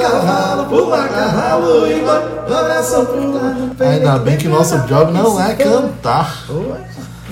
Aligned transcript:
cavalo, 0.00 0.66
pula 0.66 1.08
cavalo 1.08 1.86
e 1.86 2.00
vai, 2.00 2.22
começa. 2.46 3.06
Ainda 3.80 4.18
bem 4.18 4.36
que 4.36 4.48
nosso 4.48 4.78
job 4.80 5.12
não 5.12 5.40
é 5.40 5.54
cantar. 5.54 6.44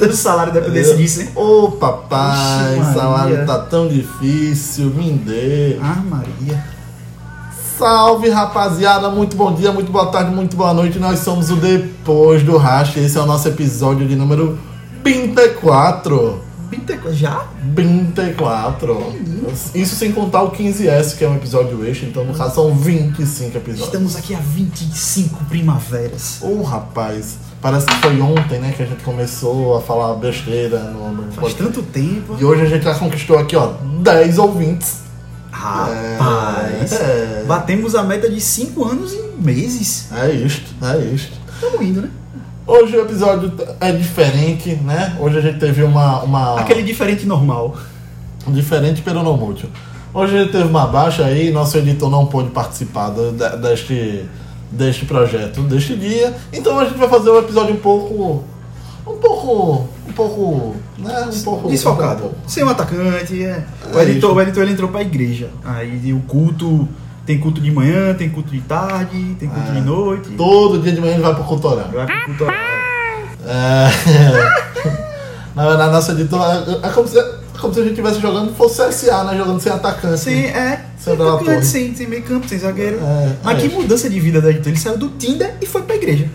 O 0.00 0.12
salário 0.12 0.52
dependesse 0.52 0.96
disso, 0.96 1.22
hein? 1.22 1.28
Ô 1.34 1.72
papai, 1.72 2.76
Vixe, 2.78 2.94
salário 2.94 3.44
tá 3.44 3.58
tão 3.58 3.88
difícil, 3.88 4.86
me 4.90 5.12
dê. 5.12 5.76
Ah, 5.82 6.00
Maria. 6.08 6.64
Salve 7.76 8.28
rapaziada, 8.28 9.08
muito 9.08 9.36
bom 9.36 9.52
dia, 9.52 9.72
muito 9.72 9.90
boa 9.90 10.06
tarde, 10.06 10.30
muito 10.30 10.56
boa 10.56 10.72
noite. 10.72 10.98
Nós 10.98 11.20
somos 11.20 11.50
o 11.50 11.56
Depois 11.56 12.42
do 12.42 12.56
Racha. 12.56 13.00
Esse 13.00 13.18
é 13.18 13.20
o 13.20 13.26
nosso 13.26 13.48
episódio 13.48 14.06
de 14.06 14.14
número 14.14 14.58
24. 15.04 16.47
20 16.70 17.12
já? 17.12 17.46
24. 17.74 19.14
Isso 19.74 19.96
sem 19.96 20.12
contar 20.12 20.42
o 20.42 20.50
15S, 20.50 21.16
que 21.16 21.24
é 21.24 21.28
um 21.28 21.36
episódio 21.36 21.84
extra, 21.86 22.08
então 22.08 22.24
no 22.24 22.34
caso 22.34 22.56
são 22.56 22.74
25 22.74 23.56
episódios. 23.56 23.86
Estamos 23.86 24.16
aqui 24.16 24.34
há 24.34 24.38
25 24.38 25.44
primaveras. 25.46 26.38
Ô 26.42 26.62
rapaz, 26.62 27.38
parece 27.60 27.86
que 27.86 27.94
foi 27.96 28.20
ontem, 28.20 28.58
né, 28.58 28.74
que 28.76 28.82
a 28.82 28.86
gente 28.86 29.02
começou 29.02 29.76
a 29.76 29.80
falar 29.80 30.14
besteira 30.14 30.80
no, 30.90 31.12
no 31.12 31.32
Faz 31.32 31.54
tanto 31.54 31.82
tempo. 31.82 32.36
E 32.38 32.44
hoje 32.44 32.62
a 32.62 32.66
gente 32.66 32.84
já 32.84 32.94
conquistou 32.94 33.38
aqui, 33.38 33.56
ó, 33.56 33.72
10 34.02 34.38
ouvintes. 34.38 35.08
Rapaz. 35.50 36.92
É, 36.92 37.44
Batemos 37.46 37.94
a 37.94 38.02
meta 38.02 38.28
de 38.30 38.40
5 38.40 38.84
anos 38.84 39.12
em 39.12 39.42
meses. 39.42 40.06
é 40.12 40.30
isto, 40.30 40.74
é 40.84 40.98
isto. 41.14 41.36
Estamos 41.54 41.80
indo, 41.80 42.02
né? 42.02 42.10
Hoje 42.68 42.96
o 42.98 43.00
episódio 43.00 43.50
é 43.80 43.90
diferente, 43.92 44.74
né? 44.74 45.16
Hoje 45.18 45.38
a 45.38 45.40
gente 45.40 45.58
teve 45.58 45.82
uma. 45.82 46.22
uma 46.22 46.60
Aquele 46.60 46.82
diferente 46.82 47.24
normal. 47.24 47.74
Diferente 48.46 49.00
pelo 49.00 49.22
não. 49.22 49.70
Hoje 50.12 50.36
a 50.36 50.40
gente 50.42 50.52
teve 50.52 50.64
uma 50.64 50.86
baixa 50.86 51.24
aí, 51.24 51.50
nosso 51.50 51.78
editor 51.78 52.10
não 52.10 52.26
pôde 52.26 52.50
participar 52.50 53.10
deste, 53.10 54.24
deste 54.70 55.06
projeto, 55.06 55.62
deste 55.62 55.96
dia. 55.96 56.34
Então 56.52 56.78
a 56.78 56.84
gente 56.84 56.98
vai 56.98 57.08
fazer 57.08 57.30
um 57.30 57.38
episódio 57.38 57.74
um 57.74 57.78
pouco. 57.78 58.44
Um 59.06 59.16
pouco. 59.16 59.88
Um 60.06 60.12
pouco. 60.12 60.76
Né? 60.98 61.28
Um 61.34 61.42
pouco. 61.42 61.68
Desfocado. 61.70 62.18
um 62.18 62.28
pouco- 62.28 62.36
Sem 62.50 62.64
um 62.64 62.68
atacante. 62.68 63.42
É. 63.44 63.64
O, 63.94 63.98
É 63.98 64.02
editor, 64.02 64.30
isso. 64.30 64.38
o 64.38 64.42
editor 64.42 64.62
ele 64.64 64.72
entrou 64.72 64.90
pra 64.90 65.00
igreja. 65.00 65.48
Aí 65.64 66.12
o 66.12 66.20
culto. 66.20 66.86
Tem 67.28 67.38
culto 67.38 67.60
de 67.60 67.70
manhã, 67.70 68.14
tem 68.14 68.30
culto 68.30 68.50
de 68.50 68.60
tarde, 68.62 69.36
tem 69.38 69.46
culto 69.50 69.68
É. 69.70 69.74
de 69.74 69.80
noite. 69.82 70.30
Todo 70.30 70.78
dia 70.78 70.92
de 70.92 70.98
manhã 70.98 71.12
ele 71.12 71.22
vai 71.22 71.34
pro 71.34 71.44
cultorão. 71.44 71.84
Vai 71.92 72.06
pro 72.06 72.24
culto 72.24 72.44
horário. 72.44 73.28
É. 73.46 73.88
Na 75.54 75.68
verdade, 75.68 75.92
nosso 75.92 76.12
editor 76.12 76.40
é, 76.82 76.86
é 76.86 76.90
como 76.90 77.06
se, 77.06 77.18
é 77.18 77.24
como 77.60 77.74
se 77.74 77.80
a 77.80 77.82
gente 77.82 77.92
estivesse 77.92 78.18
jogando 78.18 78.54
fosse 78.54 78.82
CSA, 78.82 79.24
né? 79.24 79.36
Jogando 79.36 79.60
sem 79.60 79.70
atacante. 79.70 80.20
Sim, 80.20 80.44
é. 80.46 80.86
Sem 80.98 81.14
Sem 81.16 81.26
atacante, 81.26 81.44
torre. 81.44 81.62
sem, 81.64 81.94
sem 81.94 82.06
meio 82.06 82.22
campo, 82.22 82.48
sem 82.48 82.58
zagueiro. 82.58 82.96
É, 82.98 83.32
Mas 83.44 83.58
é. 83.58 83.68
que 83.68 83.74
mudança 83.74 84.08
de 84.08 84.18
vida 84.20 84.40
da 84.40 84.48
editor. 84.48 84.68
Ele 84.68 84.78
saiu 84.78 84.96
do 84.96 85.10
Tinder 85.10 85.54
e 85.60 85.66
foi 85.66 85.82
pra 85.82 85.96
igreja. 85.96 86.30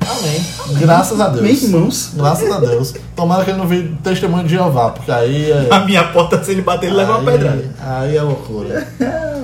Amém. 0.00 0.42
Graças 0.80 1.20
a 1.20 1.28
Deus. 1.28 1.42
Meus 1.42 1.62
irmãos. 1.62 2.10
Graças 2.14 2.50
a 2.50 2.58
Deus. 2.58 2.94
Tomara 3.14 3.44
que 3.44 3.50
ele 3.50 3.58
não 3.58 3.66
veja 3.66 3.90
testemunho 4.02 4.44
de 4.44 4.50
Jeová, 4.54 4.88
porque 4.92 5.12
aí 5.12 5.50
é. 5.50 5.68
A 5.74 5.80
minha 5.80 6.04
porta, 6.04 6.42
se 6.42 6.52
ele 6.52 6.62
bater, 6.62 6.86
ele 6.86 6.96
leva 6.96 7.18
uma 7.18 7.30
aí- 7.30 7.36
pedrada. 7.38 7.64
Aí 7.78 8.16
é 8.16 8.22
loucura. 8.22 8.88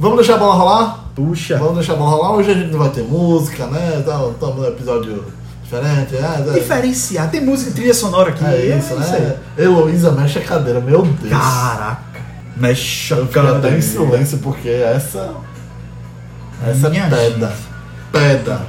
Vamos 0.00 0.16
deixar 0.16 0.36
a 0.36 0.38
bola 0.38 0.54
rolar? 0.54 1.04
Puxa. 1.14 1.58
Vamos 1.58 1.74
deixar 1.74 1.92
a 1.92 1.96
bola 1.96 2.10
rolar. 2.16 2.30
Hoje 2.32 2.50
a 2.50 2.54
gente 2.54 2.72
não 2.72 2.78
vai 2.78 2.88
ter 2.88 3.02
música, 3.02 3.66
né? 3.66 3.98
Estamos 3.98 4.56
num 4.56 4.66
episódio 4.66 5.24
diferente. 5.62 6.16
É, 6.16 6.20
é, 6.48 6.58
Diferenciar. 6.58 7.30
Tem 7.30 7.44
música, 7.44 7.70
trilha 7.72 7.92
sonora 7.92 8.30
aqui. 8.30 8.42
é 8.44 8.78
isso, 8.78 8.94
aí. 8.94 9.20
né? 9.20 9.36
Heloísa 9.58 10.10
mexe 10.12 10.38
a 10.38 10.42
cadeira, 10.42 10.80
meu 10.80 11.02
Deus. 11.02 11.30
Caraca. 11.30 12.00
Mexe 12.56 13.12
Eu 13.12 13.24
a 13.24 13.26
fiquei 13.26 13.42
até 13.42 13.50
em 13.50 13.54
cadeira. 13.60 13.82
silêncio 13.82 14.38
porque 14.38 14.68
essa. 14.70 15.34
Essa 16.66 16.88
Minha 16.88 17.04
é 17.04 17.10
pedra. 17.10 17.52
Pedra. 18.10 18.60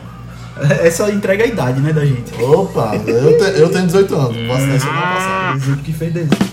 Essa 0.83 1.09
entrega 1.09 1.45
a 1.45 1.47
idade, 1.47 1.79
né, 1.79 1.93
da 1.93 2.05
gente. 2.05 2.31
Opa, 2.43 2.93
eu, 3.07 3.37
te- 3.37 3.59
eu 3.59 3.69
tenho 3.71 3.85
18 3.85 4.15
anos, 4.15 4.37
posso 4.47 4.67
passada. 4.67 5.55
Exemplo 5.57 5.81
que 5.81 5.93
fez 5.93 6.13
desenho. 6.13 6.51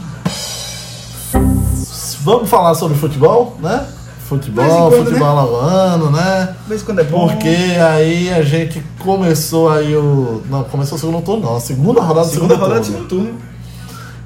Vamos 2.22 2.48
falar 2.48 2.74
sobre 2.74 2.96
futebol, 2.96 3.58
né? 3.60 3.86
Futebol, 4.28 4.90
quando, 4.90 5.06
futebol 5.06 6.10
né? 6.10 6.54
Vez 6.68 6.82
em 6.82 6.84
quando 6.84 6.98
é 6.98 7.04
bom. 7.04 7.28
Porque 7.28 7.48
aí 7.48 8.30
a 8.30 8.42
gente 8.42 8.82
começou 8.98 9.70
aí 9.70 9.96
o. 9.96 10.42
Não, 10.50 10.64
começou 10.64 10.98
o 10.98 11.00
segundo 11.00 11.22
turno, 11.22 11.46
não. 11.46 11.56
A 11.56 11.60
segunda 11.60 12.02
rodada 12.02 12.26
do 12.26 12.32
Segunda 12.34 12.54
segundo 12.54 12.68
rodada 12.68 12.84
de 12.84 12.90
turno. 12.92 13.08
segundo 13.08 13.26
turno. 13.26 13.40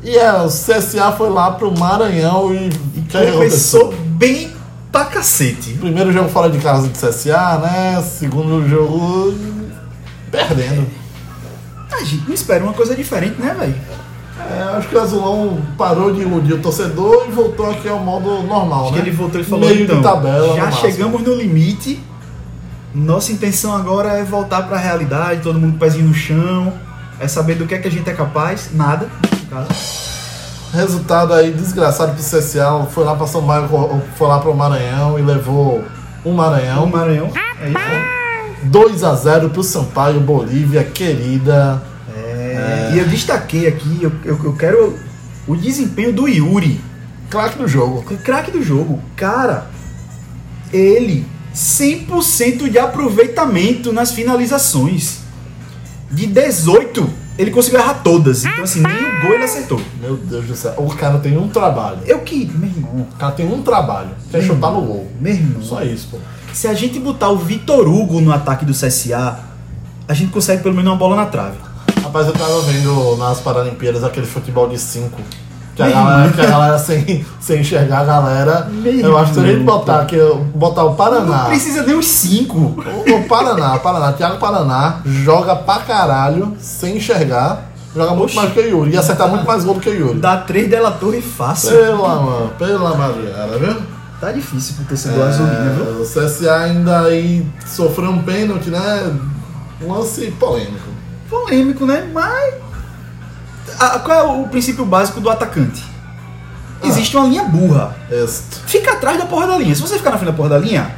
E 0.02 0.16
é, 0.16 0.32
o 0.42 0.48
CSA 0.48 1.12
foi 1.12 1.30
lá 1.30 1.52
pro 1.52 1.70
Maranhão 1.78 2.52
e. 2.52 2.68
que 3.08 3.32
Começou 3.32 3.94
bem 3.94 4.50
pra 4.90 5.04
cacete. 5.04 5.74
Primeiro 5.74 6.12
jogo 6.12 6.28
fora 6.28 6.50
de 6.50 6.58
casa 6.58 6.88
do 6.88 6.98
CSA, 6.98 7.58
né? 7.58 8.02
Segundo 8.02 8.68
jogo. 8.68 9.34
Perdendo. 10.32 10.84
A 11.92 12.02
gente 12.02 12.26
não 12.26 12.34
espera 12.34 12.64
uma 12.64 12.72
coisa 12.72 12.96
diferente, 12.96 13.40
né, 13.40 13.54
velho? 13.56 13.76
É, 14.50 14.76
acho 14.76 14.88
que 14.88 14.96
o 14.96 15.00
Azulão 15.00 15.58
parou 15.78 16.12
de 16.12 16.20
iludir 16.22 16.54
o 16.54 16.58
torcedor 16.58 17.24
e 17.28 17.30
voltou 17.30 17.70
aqui 17.70 17.88
ao 17.88 17.98
modo 18.00 18.42
normal, 18.42 18.84
Acho 18.86 18.92
né? 18.94 19.02
que 19.02 19.08
ele 19.08 19.16
voltou 19.16 19.40
e 19.40 19.44
falou, 19.44 19.68
Meio 19.68 19.84
então, 19.84 19.96
de 19.96 20.02
tabela. 20.02 20.46
no 20.48 20.56
já 20.56 20.64
máximo. 20.66 20.80
chegamos 20.90 21.22
no 21.22 21.34
limite. 21.34 22.02
Nossa 22.94 23.32
intenção 23.32 23.74
agora 23.74 24.10
é 24.18 24.22
voltar 24.24 24.62
pra 24.68 24.76
realidade, 24.76 25.40
todo 25.42 25.58
mundo 25.58 25.76
o 25.76 25.78
pezinho 25.78 26.06
no 26.08 26.14
chão. 26.14 26.72
É 27.18 27.26
saber 27.28 27.54
do 27.54 27.66
que 27.66 27.74
é 27.74 27.78
que 27.78 27.88
a 27.88 27.90
gente 27.90 28.08
é 28.10 28.12
capaz. 28.12 28.70
Nada, 28.74 29.08
no 29.40 29.46
caso. 29.46 29.68
Resultado 30.74 31.34
aí 31.34 31.52
desgraçado 31.52 32.12
pro 32.12 32.22
CSA, 32.22 32.86
foi 32.90 33.04
lá 33.04 33.14
pra 33.14 33.26
São 33.26 33.46
Paulo, 33.46 34.02
foi 34.16 34.26
lá 34.26 34.38
pro 34.38 34.54
Maranhão 34.54 35.18
e 35.18 35.22
levou 35.22 35.84
o 36.24 36.32
Maranhão. 36.32 36.84
O 36.84 36.90
Maranhão. 36.90 37.30
É 37.60 37.68
isso. 37.68 38.68
2 38.68 39.04
a 39.04 39.14
0 39.14 39.50
pro 39.50 39.62
Sampaio, 39.62 40.20
Bolívia, 40.20 40.82
querida. 40.84 41.82
É, 42.62 42.92
E 42.94 42.98
eu 42.98 43.08
destaquei 43.08 43.66
aqui, 43.66 43.98
eu, 44.00 44.12
eu, 44.24 44.40
eu 44.44 44.52
quero 44.54 44.98
o 45.46 45.56
desempenho 45.56 46.12
do 46.12 46.28
Yuri. 46.28 46.80
Craque 47.30 47.58
do 47.58 47.66
jogo. 47.66 48.02
Craque 48.22 48.50
do 48.50 48.62
jogo. 48.62 49.00
Cara, 49.16 49.70
ele 50.72 51.26
100% 51.54 52.68
de 52.70 52.78
aproveitamento 52.78 53.92
nas 53.92 54.12
finalizações. 54.12 55.20
De 56.10 56.26
18, 56.26 57.08
ele 57.38 57.50
conseguiu 57.50 57.80
errar 57.80 57.94
todas. 58.04 58.44
Então, 58.44 58.64
assim, 58.64 58.82
nem 58.82 58.92
o 58.92 59.22
gol 59.22 59.32
ele 59.32 59.44
acertou. 59.44 59.80
Meu 60.00 60.16
Deus 60.16 60.44
do 60.44 60.54
céu. 60.54 60.74
O 60.76 60.94
cara 60.94 61.18
tem 61.18 61.38
um 61.38 61.48
trabalho. 61.48 61.98
Eu 62.06 62.18
que, 62.20 62.44
meu 62.54 62.68
irmão, 62.68 63.08
O 63.10 63.16
cara 63.16 63.32
tem 63.32 63.46
um 63.50 63.62
trabalho. 63.62 64.10
Que 64.30 64.36
é 64.36 64.42
chutar 64.42 64.70
no 64.70 64.82
gol. 64.82 65.10
Meu 65.18 65.32
irmão, 65.32 65.62
Só 65.62 65.82
isso, 65.82 66.08
pô. 66.10 66.18
se 66.52 66.68
a 66.68 66.74
gente 66.74 66.98
botar 66.98 67.30
o 67.30 67.38
Vitor 67.38 67.88
Hugo 67.88 68.20
no 68.20 68.30
ataque 68.30 68.66
do 68.66 68.72
CSA, 68.74 69.40
a 70.06 70.12
gente 70.14 70.30
consegue 70.32 70.62
pelo 70.62 70.74
menos 70.74 70.90
uma 70.90 70.98
bola 70.98 71.16
na 71.16 71.26
trave. 71.26 71.56
Rapaz, 72.12 72.26
eu 72.26 72.34
tava 72.34 72.60
vendo 72.60 73.16
nas 73.16 73.40
Paralimpíadas 73.40 74.04
aquele 74.04 74.26
futebol 74.26 74.68
de 74.68 74.78
5. 74.78 75.18
Que 75.74 75.82
a 75.82 75.88
galera, 75.88 76.30
que 76.30 76.40
a 76.42 76.46
galera 76.46 76.78
sem, 76.78 77.24
sem 77.40 77.60
enxergar 77.62 78.00
a 78.00 78.04
galera. 78.04 78.68
Meu 78.70 78.92
eu 78.92 79.16
acho 79.16 79.32
que 79.32 79.40
se 79.40 79.40
a 79.40 79.48
gente 79.50 79.64
botar 79.64 80.02
aqui, 80.02 80.18
botar 80.54 80.84
o 80.84 80.94
Paraná. 80.94 81.38
Não 81.38 81.46
precisa 81.46 81.82
nem 81.84 81.96
os 81.96 82.04
5. 82.04 82.54
O, 82.54 83.14
o 83.14 83.24
Paraná, 83.26 83.78
Paraná, 83.78 84.12
Thiago 84.12 84.36
Paraná 84.36 85.00
joga 85.06 85.56
pra 85.56 85.78
caralho, 85.78 86.54
sem 86.60 86.98
enxergar. 86.98 87.70
Joga 87.96 88.10
muito 88.10 88.24
Oxi. 88.24 88.36
mais 88.36 88.52
que 88.52 88.60
o 88.60 88.68
Yuri. 88.68 88.90
Ia 88.90 89.00
acertar 89.00 89.28
muito 89.28 89.46
mais 89.46 89.64
gol 89.64 89.76
do 89.76 89.80
que 89.80 89.88
o 89.88 89.94
Yuri. 89.94 90.18
Dá 90.18 90.36
3 90.36 90.68
dela 90.68 90.90
torre 90.90 91.22
fácil. 91.22 91.70
Pela, 91.70 92.20
mano, 92.20 92.50
pela 92.58 92.94
Mariana, 92.94 93.56
viu? 93.58 93.82
Tá 94.20 94.32
difícil 94.32 94.74
pro 94.74 94.84
torcedor 94.84 95.28
azulino, 95.28 95.74
viu? 95.76 95.98
É, 95.98 96.02
o 96.02 96.04
CSA 96.04 96.56
ainda 96.56 97.00
aí 97.00 97.46
sofreu 97.64 98.10
um 98.10 98.22
pênalti, 98.22 98.68
né? 98.68 99.18
Um 99.80 99.90
lance 99.90 100.30
polêmico. 100.32 100.91
Polêmico, 101.42 101.86
né? 101.86 102.08
Mas. 102.12 102.54
a- 103.80 103.98
qual 104.00 104.18
é 104.18 104.22
o 104.22 104.48
princípio 104.48 104.84
básico 104.84 105.20
do 105.20 105.30
atacante? 105.30 105.82
Ah. 106.82 106.86
Existe 106.86 107.16
uma 107.16 107.26
linha 107.26 107.44
burra. 107.44 107.96
Este. 108.10 108.56
Fica 108.66 108.92
atrás 108.92 109.18
da 109.18 109.24
porra 109.26 109.46
da 109.46 109.56
linha. 109.58 109.74
Se 109.74 109.80
você 109.80 109.96
ficar 109.96 110.10
na 110.10 110.18
frente 110.18 110.30
da 110.30 110.36
porra 110.36 110.50
da 110.50 110.58
linha, 110.58 110.90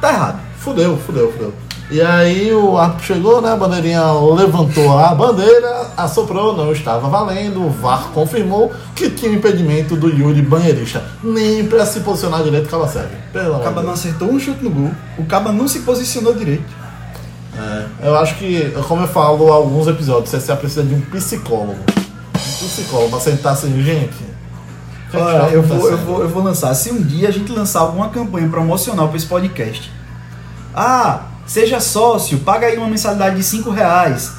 tá 0.00 0.12
errado. 0.12 0.40
Fudeu, 0.58 0.96
fudeu, 0.98 1.30
fudeu. 1.32 1.54
E 1.88 2.02
aí 2.02 2.52
o 2.52 2.76
árbitro 2.76 3.04
chegou, 3.06 3.40
né? 3.40 3.52
A 3.52 3.56
bandeirinha 3.56 4.02
levantou 4.34 4.98
a 4.98 5.14
bandeira, 5.14 5.86
assoprou, 5.96 6.56
não 6.56 6.72
estava 6.72 7.08
valendo. 7.08 7.64
O 7.64 7.70
VAR 7.70 8.08
confirmou 8.12 8.72
que 8.92 9.08
tinha 9.10 9.32
impedimento 9.32 9.94
do 9.94 10.08
Yuri 10.08 10.42
banheirista. 10.42 11.04
Nem 11.22 11.64
pra 11.64 11.86
se 11.86 12.00
posicionar 12.00 12.42
direito 12.42 12.66
o 12.66 12.70
Caba 12.70 12.88
serve. 12.88 13.14
O 13.60 13.60
Caba 13.62 13.82
não 13.82 13.92
acertou 13.92 14.28
um 14.32 14.40
chute 14.40 14.64
no 14.64 14.70
gol. 14.70 14.90
O 15.16 15.24
Caba 15.26 15.52
não 15.52 15.68
se 15.68 15.80
posicionou 15.80 16.34
direito. 16.34 16.64
É, 17.58 18.08
eu 18.08 18.16
acho 18.18 18.36
que, 18.36 18.70
como 18.86 19.02
eu 19.02 19.08
falo 19.08 19.46
em 19.46 19.50
alguns 19.50 19.86
episódios, 19.86 20.32
o 20.32 20.36
CSA 20.36 20.56
precisa 20.56 20.82
de 20.82 20.94
um 20.94 21.00
psicólogo. 21.00 21.78
Um 22.34 22.66
psicólogo 22.68 23.10
pra 23.10 23.20
sentar 23.20 23.52
assim, 23.54 23.82
gente. 23.82 24.14
é 25.12 25.16
Olha, 25.16 25.38
tá 25.40 25.48
eu, 25.48 25.62
vou, 25.62 25.90
eu, 25.90 25.98
vou, 25.98 26.20
eu 26.22 26.28
vou 26.28 26.42
lançar. 26.42 26.74
Se 26.74 26.90
um 26.90 27.00
dia 27.02 27.28
a 27.28 27.32
gente 27.32 27.50
lançar 27.52 27.80
alguma 27.80 28.10
campanha 28.10 28.48
promocional 28.48 29.08
para 29.08 29.16
esse 29.16 29.26
podcast. 29.26 29.90
Ah, 30.74 31.22
seja 31.46 31.80
sócio, 31.80 32.38
paga 32.40 32.66
aí 32.66 32.76
uma 32.76 32.88
mensalidade 32.88 33.36
de 33.36 33.42
5 33.42 33.70
reais 33.70 34.32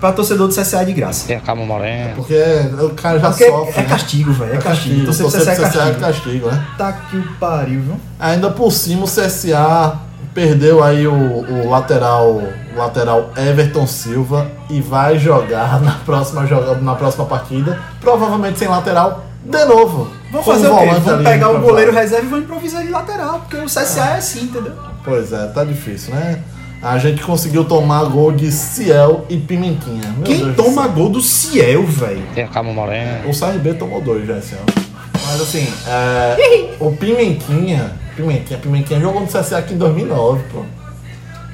para 0.00 0.12
torcedor 0.12 0.48
do 0.48 0.54
CSA 0.54 0.84
de 0.84 0.92
graça. 0.94 1.26
Tem 1.28 1.36
a 1.36 1.40
Calma 1.40 1.64
Morena. 1.64 2.14
Porque 2.16 2.34
o 2.80 2.90
cara 2.90 3.20
já 3.20 3.28
Porque 3.28 3.46
sofre. 3.46 3.74
é 3.78 3.82
né? 3.82 3.88
castigo, 3.88 4.32
velho. 4.32 4.54
É, 4.54 4.58
castigo. 4.58 5.04
Torcer 5.04 5.24
Torcer 5.26 5.40
pro 5.40 5.54
pro 5.54 5.62
CSA 5.62 5.66
é 5.66 5.68
CSA 5.68 5.78
é 5.90 5.94
castigo. 5.94 6.00
castigo, 6.00 6.50
né? 6.50 6.66
Tá 6.76 6.92
que 6.92 7.16
o 7.18 7.32
pariu, 7.38 7.82
viu? 7.82 8.00
Ainda 8.18 8.50
por 8.50 8.72
cima 8.72 9.04
o 9.04 9.06
CSA 9.06 9.98
Perdeu 10.34 10.82
aí 10.82 11.06
o, 11.06 11.12
o 11.12 11.68
lateral 11.68 12.40
o 12.74 12.78
lateral 12.78 13.32
Everton 13.36 13.86
Silva 13.86 14.50
e 14.70 14.80
vai 14.80 15.18
jogar 15.18 15.80
na 15.82 15.92
próxima, 15.92 16.46
joga, 16.46 16.74
na 16.76 16.94
próxima 16.94 17.24
partida, 17.26 17.78
provavelmente 18.00 18.58
sem 18.58 18.68
lateral, 18.68 19.24
de 19.44 19.64
novo. 19.64 20.10
Com 20.30 20.42
fazer 20.42 20.68
o 20.68 20.78
quê? 20.78 21.10
ali 21.10 21.24
pegar 21.24 21.50
o 21.50 21.60
goleiro 21.60 21.92
reserva 21.92 22.24
e 22.24 22.28
vão 22.28 22.38
improvisar 22.38 22.82
de 22.82 22.90
lateral, 22.90 23.40
porque 23.40 23.56
o 23.56 23.66
CSA 23.66 24.10
é 24.12 24.16
assim, 24.16 24.44
entendeu? 24.44 24.72
Pois 25.04 25.32
é, 25.32 25.46
tá 25.48 25.64
difícil, 25.64 26.14
né? 26.14 26.40
A 26.82 26.98
gente 26.98 27.22
conseguiu 27.22 27.64
tomar 27.64 28.04
gol 28.06 28.32
de 28.32 28.50
Ciel 28.50 29.24
e 29.28 29.36
Pimentinha. 29.36 30.08
Meu 30.16 30.24
Quem 30.24 30.38
Deus 30.38 30.56
toma 30.56 30.88
gol 30.88 31.10
do 31.10 31.20
Ciel, 31.20 31.86
velho? 31.86 32.26
Tem 32.34 32.42
a 32.42 32.48
calma 32.48 32.72
morena. 32.72 33.20
O 33.24 33.30
CRB 33.30 33.74
tomou 33.74 34.00
dois 34.00 34.26
já 34.26 34.38
esse 34.38 34.54
ano. 34.54 34.64
Mas 35.24 35.40
assim, 35.40 35.72
é, 35.86 36.74
o 36.80 36.90
Pimentinha, 36.90 37.92
Pimentinha, 38.16 38.58
Pimentinha 38.58 39.00
jogou 39.00 39.20
no 39.20 39.26
CSA 39.26 39.58
aqui 39.58 39.74
em 39.74 39.78
2009, 39.78 40.42
pô. 40.52 40.60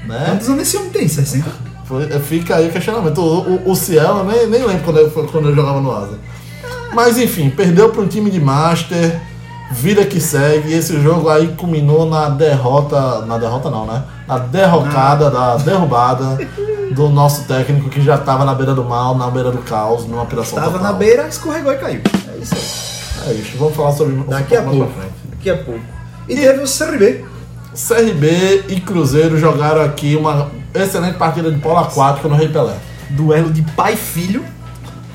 Né? 0.07 0.25
Quantos 0.31 0.49
anos 0.49 0.63
esse 0.63 0.77
homem 0.77 0.91
tem? 0.91 1.07
60? 1.09 1.45
Foi- 1.85 2.09
fica 2.21 2.57
aí 2.57 2.69
o 2.69 2.73
questionamento. 2.73 3.19
O, 3.21 3.41
o, 3.69 3.71
o 3.73 3.77
Ciel, 3.77 4.19
eu 4.19 4.25
nem, 4.25 4.47
nem 4.47 4.65
lembro 4.65 4.83
quando 4.85 4.99
eu, 4.99 5.11
quando 5.11 5.49
eu 5.49 5.55
jogava 5.55 5.81
no 5.81 5.91
Asa. 5.93 6.19
Mas 6.95 7.19
enfim, 7.19 7.51
perdeu 7.51 7.91
para 7.91 8.01
um 8.03 8.09
time 8.09 8.31
de 8.31 8.41
Master, 8.41 9.21
vida 9.71 10.05
que 10.05 10.21
segue. 10.21 10.71
E 10.71 10.75
esse 10.75 11.01
jogo 11.03 11.29
aí 11.29 11.49
culminou 11.49 12.09
na 12.09 12.29
derrota. 12.31 13.21
Na 13.27 13.39
derrota 13.39 13.71
não, 13.71 13.87
né? 13.87 14.03
Na 14.27 14.39
derrocada, 14.39 15.31
da 15.31 15.57
derrubada 15.57 16.39
do 16.93 17.09
nosso 17.11 17.45
técnico 17.45 17.89
que 17.91 18.01
já 18.03 18.17
estava 18.17 18.45
na 18.45 18.55
beira 18.55 18.75
do 18.75 18.83
mal, 18.85 19.15
na 19.17 19.31
beira 19.31 19.51
do 19.51 19.59
caos, 19.59 20.07
numa 20.07 20.23
operação 20.23 20.59
Tava 20.59 20.73
total. 20.73 20.87
na 20.87 20.93
beira, 20.95 21.29
escorregou 21.29 21.73
e 21.73 21.77
caiu. 21.77 22.01
É 22.35 22.39
isso 22.39 22.55
aí. 22.55 23.31
É 23.31 23.33
isso, 23.35 23.59
vamos 23.59 23.75
falar 23.77 23.93
sobre 23.93 24.15
Daqui 24.29 24.57
a 24.57 24.63
pouco. 24.63 24.91
Daqui 25.31 25.51
a 25.51 25.57
pouco. 25.59 25.81
E 26.29 26.37
teve 26.37 26.63
o 26.63 26.67
CRB. 26.67 27.25
CRB 27.75 28.65
e 28.69 28.81
Cruzeiro 28.81 29.39
jogaram 29.39 29.83
aqui 29.83 30.17
uma 30.17 30.51
excelente 30.75 31.17
partida 31.17 31.51
de 31.51 31.59
polo 31.61 31.79
aquático 31.79 32.29
no 32.29 32.35
Rei 32.35 32.49
Pelé. 32.49 32.77
Duelo 33.11 33.51
de 33.51 33.63
pai 33.63 33.95
e 33.95 33.97
filho. 33.97 34.45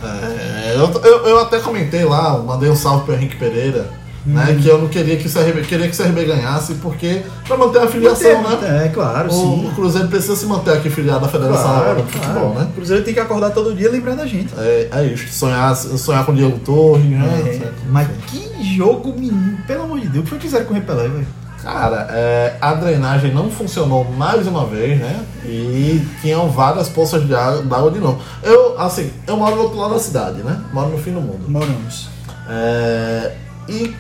É, 0.03 0.75
eu, 0.75 1.01
eu, 1.01 1.27
eu 1.27 1.39
até 1.39 1.59
comentei 1.59 2.03
lá, 2.03 2.37
mandei 2.37 2.69
um 2.69 2.75
salve 2.75 3.05
pro 3.05 3.13
Henrique 3.13 3.37
Pereira, 3.37 3.89
né? 4.25 4.57
Que 4.61 4.67
eu 4.67 4.77
não 4.79 4.87
queria 4.87 5.17
que 5.17 5.27
o 5.27 5.31
CRB, 5.31 5.61
queria 5.63 5.87
que 5.89 5.93
o 5.93 6.03
CRB 6.03 6.25
ganhasse, 6.25 6.75
porque 6.75 7.23
pra 7.47 7.57
manter 7.57 7.81
a 7.81 7.87
filiação, 7.87 8.41
né? 8.41 8.85
É, 8.85 8.89
claro, 8.89 9.27
O, 9.29 9.31
sim. 9.31 9.67
o 9.67 9.71
Cruzeiro 9.75 10.07
precisa 10.07 10.35
se 10.35 10.45
manter 10.45 10.71
aqui 10.73 10.89
filiado 10.89 11.25
à 11.25 11.27
Federação 11.27 11.63
Claro, 11.63 11.77
Alagoana 11.85 12.03
de 12.03 12.11
Futebol, 12.11 12.33
claro. 12.51 12.59
né? 12.59 12.67
O 12.71 12.73
Cruzeiro 12.75 13.03
tem 13.03 13.13
que 13.13 13.19
acordar 13.19 13.49
todo 13.51 13.73
dia 13.75 13.87
e 13.87 13.91
lembrar 13.91 14.15
da 14.15 14.25
gente. 14.25 14.53
É, 14.57 14.89
é 14.91 15.05
isso, 15.05 15.31
sonhar, 15.33 15.75
sonhar 15.75 16.25
com 16.25 16.31
o 16.31 16.35
Diego 16.35 16.57
Torres, 16.59 17.05
né? 17.05 17.61
É, 17.63 17.71
mas 17.89 18.07
que 18.27 18.75
jogo, 18.75 19.13
menino. 19.13 19.57
Pelo 19.67 19.83
amor 19.83 19.99
de 19.99 20.07
Deus, 20.07 20.21
o 20.21 20.23
que 20.23 20.29
foi 20.29 20.37
que 20.39 20.45
fizeram 20.45 20.65
com 20.65 20.71
o 20.71 20.75
Repelé, 20.75 21.07
velho? 21.07 21.27
Cara, 21.61 22.07
é, 22.11 22.57
a 22.59 22.73
drenagem 22.73 23.33
não 23.33 23.49
funcionou 23.49 24.03
mais 24.03 24.45
uma 24.47 24.65
vez, 24.65 24.99
né? 24.99 25.23
E 25.45 26.05
tinham 26.21 26.49
várias 26.49 26.89
poças 26.89 27.25
de 27.25 27.33
água, 27.33 27.61
d'água 27.61 27.89
de 27.91 27.99
novo. 27.99 28.19
Eu, 28.43 28.77
assim, 28.77 29.09
eu 29.25 29.37
moro 29.37 29.55
do 29.55 29.61
outro 29.63 29.77
lado 29.79 29.93
da 29.93 29.99
cidade, 29.99 30.43
né? 30.43 30.59
Moro 30.73 30.89
no 30.89 30.97
fim 30.97 31.13
do 31.13 31.21
mundo. 31.21 31.45
Moramos. 31.47 32.09
É, 32.49 33.31
e 33.69 33.95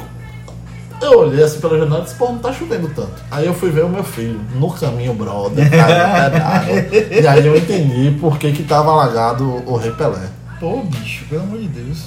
eu 1.01 1.19
olhei 1.19 1.43
assim 1.43 1.59
pela 1.59 1.77
janela 1.77 1.99
e 1.99 2.03
disse, 2.03 2.15
pô, 2.15 2.27
não 2.27 2.37
tá 2.39 2.51
chovendo 2.53 2.87
tanto. 2.95 3.11
Aí 3.29 3.45
eu 3.45 3.53
fui 3.53 3.69
ver 3.71 3.83
o 3.85 3.89
meu 3.89 4.03
filho 4.03 4.39
no 4.55 4.71
caminho, 4.71 5.13
brother, 5.13 5.69
pé 5.69 5.77
d'água. 5.77 6.75
E 7.21 7.27
aí 7.27 7.45
eu 7.45 7.55
entendi 7.57 8.17
por 8.19 8.37
que 8.37 8.51
que 8.51 8.63
tava 8.63 8.91
alagado 8.91 9.63
o 9.65 9.75
Rei 9.75 9.91
Pelé. 9.91 10.27
Pô, 10.59 10.81
bicho, 10.83 11.25
pelo 11.29 11.43
amor 11.43 11.59
de 11.59 11.67
Deus. 11.67 12.05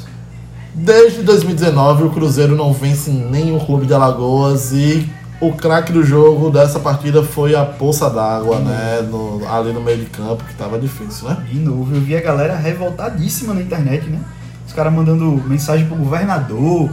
Desde 0.75 1.23
2019 1.23 2.05
o 2.05 2.11
Cruzeiro 2.11 2.55
não 2.55 2.73
vence 2.73 3.11
nenhum 3.11 3.59
clube 3.59 3.87
de 3.87 3.95
Alagoas 3.95 4.73
e 4.73 5.09
o 5.41 5.53
craque 5.53 5.93
do 5.93 6.03
jogo 6.03 6.51
dessa 6.51 6.79
partida 6.81 7.23
foi 7.23 7.55
a 7.55 7.65
poça 7.65 8.09
d'água, 8.11 8.59
né? 8.59 9.07
no- 9.11 9.41
ali 9.51 9.73
no 9.73 9.81
meio 9.83 9.99
de 9.99 10.07
campo, 10.07 10.43
que 10.45 10.55
tava 10.55 10.79
difícil, 10.79 11.29
né? 11.29 11.37
De 11.51 11.59
novo, 11.59 11.95
eu 11.95 12.01
vi 12.01 12.17
a 12.17 12.21
galera 12.23 12.57
revoltadíssima 12.57 13.53
na 13.55 13.61
internet, 13.61 14.07
né? 14.09 14.19
Os 14.67 14.73
caras 14.73 14.93
mandando 14.93 15.25
mensagem 15.47 15.87
pro 15.87 15.97
governador, 15.97 16.91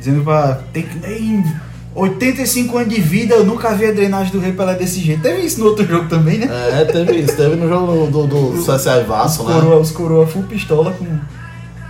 dizendo 0.00 0.24
pra. 0.24 0.58
Tem 0.72 0.82
que. 0.82 0.98
Tem 0.98 1.44
85 1.94 2.78
anos 2.78 2.94
de 2.94 3.00
vida, 3.00 3.34
eu 3.34 3.44
nunca 3.44 3.74
vi 3.74 3.86
a 3.86 3.92
drenagem 3.92 4.32
do 4.32 4.38
Rei 4.38 4.52
Pelé 4.52 4.74
desse 4.74 5.00
jeito. 5.00 5.22
Teve 5.22 5.42
isso 5.42 5.60
no 5.60 5.66
outro 5.66 5.84
jogo 5.84 6.08
também, 6.08 6.38
né? 6.38 6.48
É, 6.72 6.84
teve 6.84 7.18
isso, 7.18 7.36
teve 7.36 7.56
no 7.56 7.68
jogo 7.68 8.06
do, 8.06 8.26
do, 8.26 8.50
do 8.52 8.62
CSA 8.62 9.00
Os 9.00 9.06
Vasco, 9.06 9.44
né? 9.44 9.54
coroa, 9.54 9.76
os 9.80 9.90
coroa 9.90 10.26
full 10.26 10.44
pistola 10.44 10.92
com. 10.92 11.06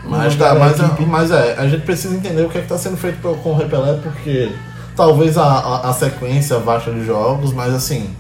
Mas, 0.05 0.35
tá, 0.35 0.53
a 0.53 0.55
mas, 0.55 0.81
equipe. 0.81 1.07
mas 1.07 1.31
é, 1.31 1.55
a 1.57 1.69
gente 1.69 1.83
precisa 1.83 2.15
entender 2.15 2.43
o 2.43 2.49
que 2.49 2.59
é 2.59 2.63
está 2.63 2.77
sendo 2.77 2.97
feito 2.97 3.19
com 3.21 3.51
o 3.51 3.57
Repelé, 3.57 4.01
porque 4.03 4.51
talvez 4.97 5.37
a, 5.39 5.45
a, 5.45 5.91
a 5.91 5.93
sequência 5.93 6.59
vasta 6.59 6.91
de 6.91 7.05
jogos, 7.05 7.53
mas 7.53 7.73
assim, 7.73 8.11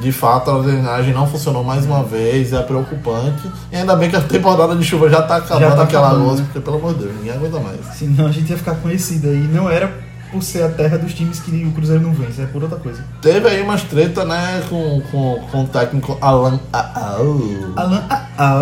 de 0.00 0.10
fato 0.12 0.50
a 0.50 0.62
drenagem 0.62 1.12
não 1.12 1.26
funcionou 1.26 1.62
mais 1.62 1.84
uma 1.84 2.02
vez, 2.02 2.52
é 2.52 2.62
preocupante. 2.62 3.50
E 3.70 3.76
ainda 3.76 3.94
bem 3.94 4.08
que 4.08 4.16
a 4.16 4.20
temporada 4.20 4.74
de 4.74 4.84
chuva 4.84 5.10
já 5.10 5.20
está 5.20 5.36
acabando 5.36 5.76
tá 5.76 5.82
aquela 5.82 6.06
acabando, 6.06 6.20
Alagoas, 6.22 6.40
né? 6.40 6.46
porque 6.46 6.60
pelo 6.60 6.76
amor 6.78 6.94
de 6.94 7.00
Deus, 7.00 7.16
ninguém 7.16 7.32
aguenta 7.32 7.60
mais. 7.60 7.80
Senão 7.94 8.26
a 8.26 8.32
gente 8.32 8.50
ia 8.50 8.56
ficar 8.56 8.76
conhecido 8.76 9.28
aí. 9.28 9.38
Não 9.38 9.70
era 9.70 9.92
por 10.32 10.42
ser 10.42 10.62
a 10.62 10.68
terra 10.68 10.96
dos 10.96 11.12
times 11.12 11.40
que 11.40 11.50
o 11.64 11.72
Cruzeiro 11.72 12.02
não 12.02 12.12
vence, 12.12 12.40
é 12.40 12.46
por 12.46 12.62
outra 12.62 12.78
coisa. 12.78 13.04
Teve 13.20 13.48
aí 13.48 13.60
umas 13.60 13.82
treta, 13.82 14.24
né, 14.24 14.62
com, 14.68 15.02
com, 15.10 15.40
com 15.50 15.64
o 15.64 15.66
técnico 15.66 16.16
Alan. 16.20 16.58
Oh. 16.72 17.78
Alan. 17.78 18.04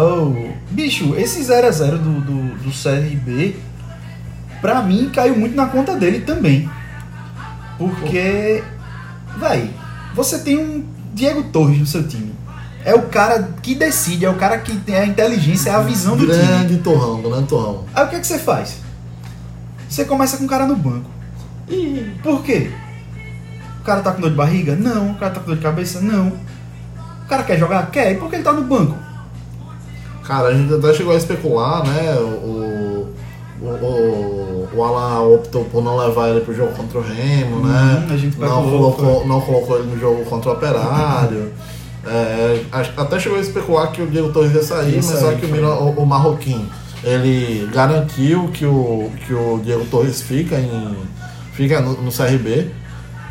Oh. 0.00 0.48
Bicho, 0.70 1.14
esse 1.14 1.40
0x0 1.40 1.98
do, 1.98 2.20
do, 2.20 2.54
do 2.64 2.70
CRB, 2.70 3.56
pra 4.60 4.82
mim, 4.82 5.10
caiu 5.10 5.36
muito 5.36 5.54
na 5.54 5.66
conta 5.66 5.94
dele 5.94 6.20
também. 6.20 6.68
Porque, 7.76 8.62
vai, 9.38 9.70
você 10.14 10.38
tem 10.38 10.58
um 10.58 10.97
Diego 11.18 11.42
Torres 11.44 11.78
no 11.78 11.86
seu 11.86 12.06
time. 12.06 12.32
É 12.84 12.94
o 12.94 13.02
cara 13.02 13.50
que 13.60 13.74
decide, 13.74 14.24
é 14.24 14.30
o 14.30 14.36
cara 14.36 14.58
que 14.58 14.74
tem 14.76 14.96
a 14.96 15.04
inteligência, 15.04 15.70
é 15.70 15.74
a 15.74 15.80
visão 15.80 16.16
do 16.16 16.24
time. 16.24 16.38
Grande 16.38 16.78
torrão, 16.78 17.20
grande 17.20 17.48
torrão. 17.48 17.84
Aí 17.92 18.04
o 18.04 18.08
que, 18.08 18.16
é 18.16 18.20
que 18.20 18.26
você 18.26 18.38
faz? 18.38 18.78
Você 19.88 20.04
começa 20.04 20.36
com 20.36 20.44
o 20.44 20.48
cara 20.48 20.64
no 20.64 20.76
banco. 20.76 21.10
Ih, 21.68 22.14
Por 22.22 22.42
quê? 22.42 22.70
O 23.80 23.84
cara 23.84 24.00
tá 24.00 24.12
com 24.12 24.20
dor 24.20 24.30
de 24.30 24.36
barriga? 24.36 24.76
Não. 24.76 25.10
O 25.10 25.14
cara 25.16 25.32
tá 25.32 25.40
com 25.40 25.46
dor 25.46 25.56
de 25.56 25.62
cabeça? 25.62 26.00
Não. 26.00 26.28
O 27.24 27.28
cara 27.28 27.42
quer 27.42 27.58
jogar? 27.58 27.90
Quer. 27.90 28.12
E 28.12 28.16
por 28.16 28.30
que 28.30 28.36
ele 28.36 28.44
tá 28.44 28.52
no 28.52 28.62
banco? 28.62 28.96
Cara, 30.24 30.48
a 30.48 30.54
gente 30.54 30.72
até 30.72 30.92
chegou 30.94 31.14
a 31.14 31.16
especular, 31.16 31.86
né? 31.86 32.14
O, 32.20 33.14
o, 33.60 33.66
o, 33.66 34.68
o 34.74 34.84
Alan 34.84 35.34
optou 35.34 35.64
por 35.64 35.82
não 35.82 35.96
levar 35.96 36.28
ele 36.30 36.40
pro 36.40 36.54
jogo 36.54 36.72
contra 36.72 36.98
o 36.98 37.02
Remo, 37.02 37.66
né? 37.66 38.06
Gente 38.16 38.38
não, 38.38 38.62
colocou, 38.70 39.26
não 39.26 39.40
colocou 39.40 39.78
ele 39.78 39.90
no 39.90 39.98
jogo 39.98 40.24
contra 40.24 40.50
o 40.50 40.54
Operário. 40.54 41.52
É, 42.10 42.62
até 42.96 43.18
chegou 43.18 43.36
a 43.36 43.40
especular 43.40 43.92
que 43.92 44.00
o 44.00 44.06
Diego 44.06 44.32
Torres 44.32 44.54
ia 44.54 44.62
sair, 44.62 44.92
Ia 44.92 44.96
mas 44.96 45.04
só 45.04 45.32
que 45.32 45.44
o. 45.44 45.48
Miro- 45.50 45.68
o, 45.68 45.90
o 46.02 46.06
Marroquim 46.06 46.66
ele 47.04 47.68
garantiu 47.72 48.48
que 48.48 48.64
o, 48.64 49.10
que 49.26 49.34
o 49.34 49.60
Diego 49.62 49.84
Torres 49.90 50.22
fica, 50.22 50.54
em, 50.58 50.96
fica 51.52 51.82
no, 51.82 52.00
no 52.00 52.10
CRB. 52.10 52.70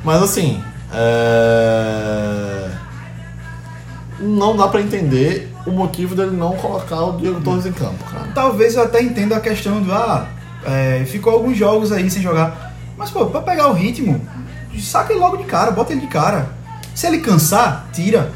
Mas 0.04 0.22
assim, 0.22 0.62
é, 0.94 2.57
não 4.20 4.56
dá 4.56 4.68
pra 4.68 4.82
entender 4.82 5.52
o 5.66 5.72
motivo 5.72 6.16
dele 6.16 6.36
não 6.36 6.56
colocar 6.56 7.04
o 7.04 7.18
Diego 7.18 7.42
Torres 7.42 7.66
em 7.66 7.72
campo, 7.72 8.04
cara. 8.06 8.30
Talvez 8.34 8.76
eu 8.76 8.84
até 8.84 9.02
entenda 9.02 9.36
a 9.36 9.40
questão 9.40 9.82
do. 9.82 9.92
Ah, 9.94 10.30
é, 10.66 11.04
ficou 11.06 11.34
alguns 11.34 11.58
jogos 11.58 11.92
aí 11.92 12.10
sem 12.10 12.22
jogar. 12.22 12.76
Mas, 12.98 13.12
pô, 13.12 13.26
pra 13.28 13.42
pegar 13.42 13.68
o 13.68 13.74
ritmo, 13.74 14.20
saca 14.80 15.14
ele 15.14 15.20
logo 15.20 15.38
de 15.38 15.44
cara, 15.44 15.72
bota 15.72 15.92
ele 15.92 16.02
de 16.02 16.08
cara. 16.08 16.50
Se 16.96 17.06
ele 17.06 17.20
cansar, 17.20 17.88
tira. 17.94 18.32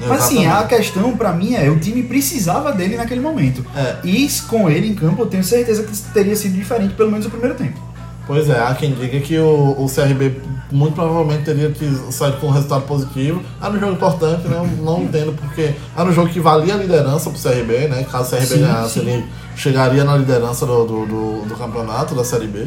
Mas 0.00 0.24
assim, 0.24 0.38
a 0.38 0.40
Exatamente. 0.40 0.68
questão 0.76 1.16
pra 1.16 1.32
mim 1.32 1.54
é, 1.54 1.70
o 1.70 1.78
time 1.78 2.02
precisava 2.02 2.72
dele 2.72 2.96
naquele 2.96 3.20
momento. 3.20 3.64
É. 3.76 3.96
E 4.02 4.28
com 4.48 4.68
ele 4.68 4.88
em 4.88 4.94
campo, 4.94 5.22
eu 5.22 5.26
tenho 5.26 5.44
certeza 5.44 5.84
que 5.84 5.96
teria 6.12 6.34
sido 6.34 6.54
diferente, 6.54 6.94
pelo 6.94 7.10
menos 7.10 7.26
o 7.26 7.30
primeiro 7.30 7.54
tempo. 7.54 7.80
Pois 8.26 8.48
é, 8.48 8.58
há 8.58 8.74
quem 8.74 8.92
diga 8.92 9.20
que 9.20 9.38
o, 9.38 9.76
o 9.78 9.86
CRB 9.86 10.40
muito 10.74 10.94
provavelmente 10.94 11.44
teria 11.44 11.70
que 11.70 11.88
sair 12.12 12.32
com 12.40 12.48
um 12.48 12.50
resultado 12.50 12.82
positivo. 12.82 13.40
Era 13.62 13.70
um 13.72 13.78
jogo 13.78 13.92
importante, 13.92 14.48
né? 14.48 14.56
Eu 14.56 14.84
não 14.84 15.02
entendo 15.04 15.32
porque 15.32 15.72
era 15.96 16.08
um 16.08 16.12
jogo 16.12 16.28
que 16.28 16.40
valia 16.40 16.74
a 16.74 16.76
liderança 16.76 17.30
pro 17.30 17.38
CRB, 17.40 17.88
né? 17.88 18.04
Caso 18.10 18.26
o 18.26 18.30
CRB 18.38 18.46
Sim, 18.46 18.58
ganhasse, 18.60 19.00
sim. 19.00 19.08
ele 19.08 19.24
chegaria 19.56 20.02
na 20.02 20.16
liderança 20.16 20.66
do, 20.66 20.84
do, 20.84 21.06
do- 21.06 21.42
do 21.48 21.54
campeonato 21.56 22.14
da 22.14 22.24
Série 22.24 22.48
B. 22.48 22.66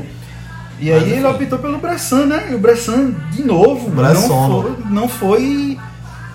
E 0.79 0.89
Mas, 0.91 1.03
aí 1.03 1.11
ele 1.13 1.25
optou 1.27 1.59
pelo 1.59 1.79
Bressan, 1.79 2.25
né? 2.27 2.47
E 2.51 2.55
o 2.55 2.59
Bressan, 2.59 3.11
de 3.31 3.43
novo, 3.43 3.89
Bressono. 3.89 4.29
não 4.29 4.61
foi, 4.61 4.85
não 4.89 5.09
foi 5.09 5.77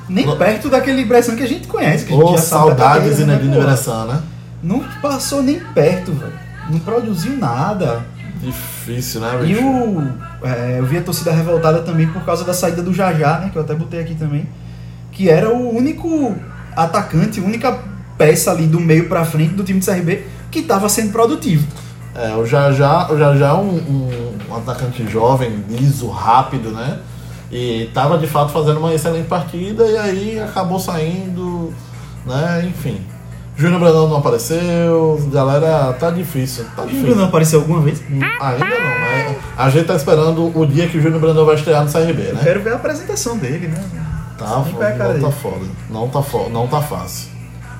nem 0.08 0.26
Não- 0.26 0.36
perto 0.36 0.68
daquele 0.68 1.04
Bressan 1.06 1.36
que 1.36 1.42
a 1.42 1.48
gente 1.48 1.66
conhece. 1.68 2.04
Que 2.04 2.12
a 2.12 2.16
gente 2.16 2.24
Ô, 2.26 2.32
já 2.36 2.42
saudades 2.42 2.82
carreira, 2.96 3.14
Zinedine 3.14 3.56
né? 3.56 3.64
Bressan, 3.64 4.04
né? 4.06 4.20
Não 4.62 4.80
passou 5.00 5.42
nem 5.42 5.58
perto, 5.58 6.12
velho. 6.12 6.32
Não 6.68 6.78
produziu 6.80 7.36
nada. 7.38 8.04
Difícil, 8.42 9.20
né, 9.20 9.38
E 9.42 9.46
bicho? 9.54 9.62
o, 9.64 10.12
é, 10.44 10.76
eu 10.78 10.84
vi 10.84 10.98
a 10.98 11.02
torcida 11.02 11.32
revoltada 11.32 11.80
também 11.82 12.06
por 12.08 12.24
causa 12.24 12.44
da 12.44 12.52
saída 12.52 12.82
do 12.82 12.92
Jajá, 12.92 13.38
né? 13.38 13.50
Que 13.50 13.56
eu 13.56 13.62
até 13.62 13.74
botei 13.74 14.00
aqui 14.00 14.14
também. 14.14 14.46
Que 15.10 15.28
era 15.28 15.48
o 15.48 15.76
único 15.76 16.34
atacante, 16.74 17.40
única 17.40 17.78
peça 18.18 18.50
ali 18.50 18.66
do 18.66 18.80
meio 18.80 19.08
pra 19.08 19.24
frente 19.24 19.54
do 19.54 19.64
time 19.64 19.80
de 19.80 19.86
CRB 19.86 20.24
que 20.50 20.60
estava 20.60 20.88
sendo 20.88 21.12
produtivo. 21.12 21.66
É, 22.14 22.34
o 22.34 22.44
Jajá, 22.44 23.10
o 23.10 23.18
Jajá 23.18 23.48
é 23.48 23.54
um, 23.54 23.76
um, 23.76 24.38
um 24.50 24.56
atacante 24.56 25.06
jovem, 25.08 25.64
liso, 25.68 26.08
rápido, 26.08 26.70
né? 26.70 26.98
E 27.50 27.90
tava 27.92 28.18
de 28.18 28.26
fato 28.26 28.52
fazendo 28.52 28.78
uma 28.78 28.94
excelente 28.94 29.28
partida 29.28 29.84
e 29.84 29.96
aí 29.96 30.40
acabou 30.40 30.78
saindo, 30.78 31.72
né? 32.26 32.64
Enfim. 32.66 33.00
Júnior 33.56 33.80
Brandão 33.80 34.08
não 34.08 34.16
apareceu, 34.16 35.28
galera, 35.30 35.92
tá 35.92 36.10
difícil. 36.10 36.64
Tá 36.74 36.84
difícil. 36.84 37.06
Bruno 37.06 37.24
apareceu 37.24 37.60
alguma 37.60 37.80
vez? 37.80 38.00
Ainda 38.10 38.64
não, 38.64 39.00
mas 39.00 39.36
a 39.56 39.70
gente 39.70 39.86
tá 39.86 39.94
esperando 39.94 40.58
o 40.58 40.66
dia 40.66 40.88
que 40.88 40.98
o 40.98 41.02
Júnior 41.02 41.20
Brandão 41.20 41.44
vai 41.44 41.54
estrear 41.56 41.84
no 41.84 41.92
CRB, 41.92 42.28
Eu 42.28 42.34
né? 42.34 42.40
quero 42.42 42.62
ver 42.62 42.72
a 42.72 42.76
apresentação 42.76 43.36
dele, 43.36 43.68
né? 43.68 43.84
Tá, 44.38 44.62
Nem 44.64 44.74
pé 44.74 44.88
a 44.88 44.96
cara 44.96 45.14
não 45.14 45.30
tá 45.30 45.36
foda. 45.36 45.66
Não 45.90 46.08
tá, 46.08 46.22
fo 46.22 46.48
não 46.48 46.66
tá 46.66 46.80
fácil. 46.80 47.30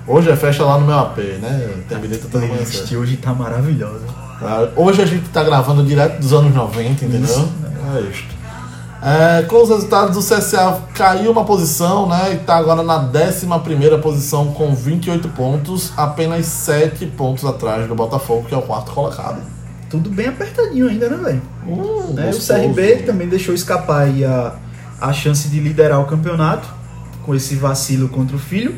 Hoje 0.07 0.31
é 0.31 0.37
festa 0.37 0.64
lá 0.64 0.79
no 0.79 0.87
meu 0.87 0.99
AP, 0.99 1.19
né? 1.41 1.71
Tem 1.88 1.99
bilhete 1.99 2.26
até 2.26 2.38
amanhã 2.38 2.62
hoje 2.99 3.17
tá 3.17 3.33
maravilhosa. 3.33 4.05
Tá? 4.38 4.69
Hoje 4.76 5.00
a 5.02 5.07
gente 5.07 5.29
tá 5.31 5.43
gravando 5.43 5.85
direto 5.85 6.19
dos 6.21 6.33
anos 6.33 6.55
90, 6.55 7.05
entendeu? 7.05 7.23
Isso. 7.23 7.52
É 7.97 8.00
isto. 8.00 8.41
É, 9.04 9.42
com 9.42 9.61
os 9.61 9.68
resultados, 9.68 10.16
o 10.16 10.21
CSA 10.21 10.80
caiu 10.94 11.32
uma 11.32 11.44
posição, 11.44 12.09
né? 12.09 12.35
E 12.35 12.37
tá 12.37 12.56
agora 12.56 12.85
na 12.85 12.99
11 12.99 13.47
posição 14.00 14.52
com 14.52 14.73
28 14.73 15.28
pontos, 15.30 15.92
apenas 15.97 16.47
7 16.47 17.06
pontos 17.06 17.44
atrás 17.44 17.88
do 17.88 17.97
Botafogo, 17.97 18.47
que 18.49 18.54
é 18.54 18.56
o 18.56 18.62
quarto 18.62 18.92
colocado. 18.92 19.42
Tudo 19.90 20.09
bem 20.09 20.28
apertadinho 20.28 20.88
ainda, 20.88 21.09
né, 21.11 21.16
velho? 21.16 21.42
Uh, 21.66 22.12
Né? 22.14 22.30
O. 22.30 22.38
CRB 22.38 23.02
também 23.02 23.28
deixou 23.28 23.52
escapar 23.52 24.06
a, 24.06 24.54
a 25.00 25.12
chance 25.12 25.49
de 25.49 25.59
liderar 25.59 26.00
o 26.00 26.04
campeonato 26.04 26.68
com 27.25 27.35
esse 27.35 27.56
vacilo 27.56 28.09
contra 28.09 28.37
o 28.37 28.38
filho. 28.38 28.73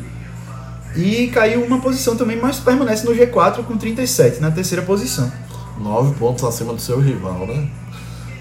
E 0.95 1.27
caiu 1.27 1.63
uma 1.63 1.79
posição 1.79 2.15
também, 2.15 2.37
mas 2.41 2.57
permanece 2.57 3.05
no 3.05 3.13
G4 3.13 3.63
com 3.63 3.77
37, 3.77 4.41
na 4.41 4.49
terceira 4.49 4.83
posição. 4.83 5.31
9 5.79 6.15
pontos 6.15 6.43
acima 6.43 6.73
do 6.73 6.81
seu 6.81 6.99
rival, 6.99 7.45
né? 7.45 7.69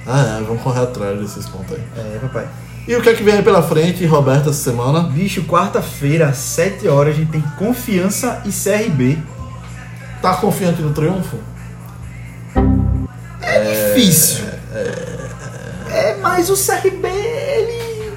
Ah, 0.07 0.39
é, 0.39 0.43
vamos 0.43 0.63
correr 0.63 0.81
atrás 0.81 1.19
desses 1.19 1.49
pontos 1.49 1.77
aí. 1.77 1.83
É, 1.97 2.19
papai. 2.19 2.47
E 2.87 2.95
o 2.95 3.01
que 3.01 3.09
é 3.09 3.15
que 3.15 3.23
vem 3.23 3.35
aí 3.35 3.43
pela 3.43 3.63
frente, 3.63 4.05
Roberto, 4.05 4.51
essa 4.51 4.71
semana? 4.71 5.01
Bicho, 5.05 5.45
quarta-feira, 5.45 6.29
às 6.29 6.37
7 6.37 6.87
horas, 6.87 7.15
a 7.15 7.19
gente 7.19 7.31
tem 7.31 7.41
Confiança 7.59 8.43
e 8.45 8.51
CRB. 8.51 9.19
Tá 10.21 10.37
confiante 10.37 10.83
no 10.83 10.93
triunfo? 10.93 11.39
É 13.41 13.95
difícil. 13.95 14.45
É, 15.91 16.17
mas 16.21 16.51
o 16.51 16.55
CRB, 16.55 17.09
ele. 17.09 18.13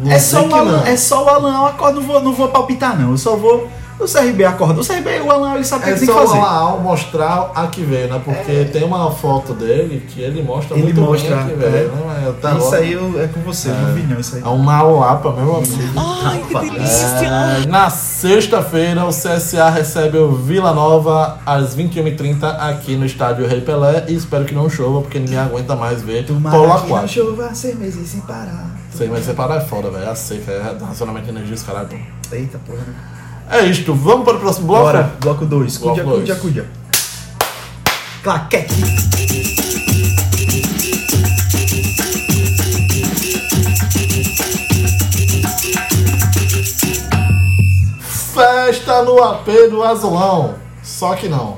Não 0.00 0.10
É 0.12 0.18
só, 0.18 0.46
o 0.46 0.54
Alan, 0.54 0.82
é 0.84 0.96
só 0.96 1.24
o 1.24 1.28
Alan, 1.28 1.68
acorda, 1.68 2.00
não 2.00 2.06
vou, 2.06 2.22
não 2.22 2.32
vou 2.32 2.48
palpitar, 2.48 2.98
não. 2.98 3.12
Eu 3.12 3.18
só 3.18 3.36
vou. 3.36 3.70
O 3.98 4.06
CRB 4.06 4.44
acorda. 4.44 4.80
O 4.80 4.84
CRB, 4.84 5.20
o 5.20 5.30
Alan, 5.30 5.54
ele 5.54 5.64
sabe 5.64 5.82
o 5.82 5.84
que 5.84 5.90
É 5.90 5.92
ele 5.92 6.00
tem 6.00 6.08
que 6.08 6.14
só 6.14 6.20
fazer. 6.26 6.36
É. 6.36 6.40
o 6.40 6.42
Laal 6.44 6.80
mostrar 6.80 7.52
a 7.54 7.66
que 7.68 7.82
veio, 7.82 8.12
né? 8.12 8.20
Porque 8.24 8.64
tem 8.66 8.82
uma 8.84 9.10
foto 9.12 9.54
dele 9.54 10.04
que 10.08 10.20
ele 10.20 10.42
mostra 10.42 10.74
Ele 10.76 10.84
muito 10.86 11.00
mostra, 11.00 11.36
bem 11.36 11.44
a 11.44 11.48
que 11.48 11.54
veio, 11.54 11.74
é. 11.76 11.88
né? 11.88 12.28
Até 12.36 12.48
Isso 12.56 12.66
agora 12.66 12.76
aí 12.82 12.92
eu- 12.92 13.22
é 13.22 13.26
com 13.28 13.40
você, 13.42 13.68
eu 13.70 13.74
não 13.74 13.94
vi 13.94 14.02
não 14.02 14.18
isso 14.20 14.36
aí. 14.36 14.42
É 14.42 14.48
um 14.48 14.58
mau 14.58 14.98
lapa, 14.98 15.32
meu 15.32 15.56
amigo. 15.56 15.74
Ai, 15.96 16.42
que 16.48 16.54
delícia! 16.58 17.06
É, 17.62 17.66
na 17.66 17.88
sexta-feira, 17.88 19.04
o 19.04 19.10
CSA 19.10 19.70
recebe 19.70 20.18
o 20.18 20.32
Vila 20.32 20.72
Nova 20.74 21.38
às 21.46 21.76
21h30 21.76 22.42
aqui 22.58 22.96
no 22.96 23.06
estádio 23.06 23.46
Rei 23.46 23.60
Pelé. 23.60 24.06
E 24.08 24.14
espero 24.14 24.44
que 24.44 24.54
não 24.54 24.68
chova, 24.68 25.02
porque 25.02 25.18
ninguém 25.20 25.38
aguenta 25.38 25.76
mais 25.76 26.02
ver 26.02 26.26
Tomara 26.26 26.56
polo 26.56 26.80
que 26.82 26.88
não 26.88 26.96
aquático. 26.96 27.26
chova 27.26 27.54
seis 27.54 27.78
meses 27.78 28.08
sem 28.08 28.20
parar. 28.22 28.74
Sei, 28.92 29.08
mas 29.08 29.24
separar 29.24 29.56
é 29.58 29.60
foda, 29.60 29.90
velho. 29.90 30.08
A 30.10 30.14
seca, 30.14 30.50
é 30.52 30.76
racionamento 30.84 31.26
de 31.26 31.30
energia, 31.30 31.54
os 31.54 31.62
caralho. 31.62 31.88
pô. 31.88 31.96
Eita 32.34 32.58
porra. 32.66 32.78
né? 32.78 32.94
É 33.50 33.64
isto, 33.66 33.94
vamos 33.94 34.24
para 34.24 34.36
o 34.36 34.40
próximo 34.40 34.66
bloco? 34.66 34.84
Bora, 34.84 35.12
bloco 35.20 35.44
2. 35.44 35.76
Bloco 35.78 35.88
Cudia, 35.98 36.04
dois. 36.04 36.20
cudia, 36.20 36.36
cudia. 36.36 36.66
Claquete. 38.22 38.74
Festa 48.00 49.02
no 49.02 49.22
AP 49.22 49.46
do 49.70 49.82
Azulão. 49.82 50.54
Só 50.82 51.14
que 51.14 51.28
não. 51.28 51.56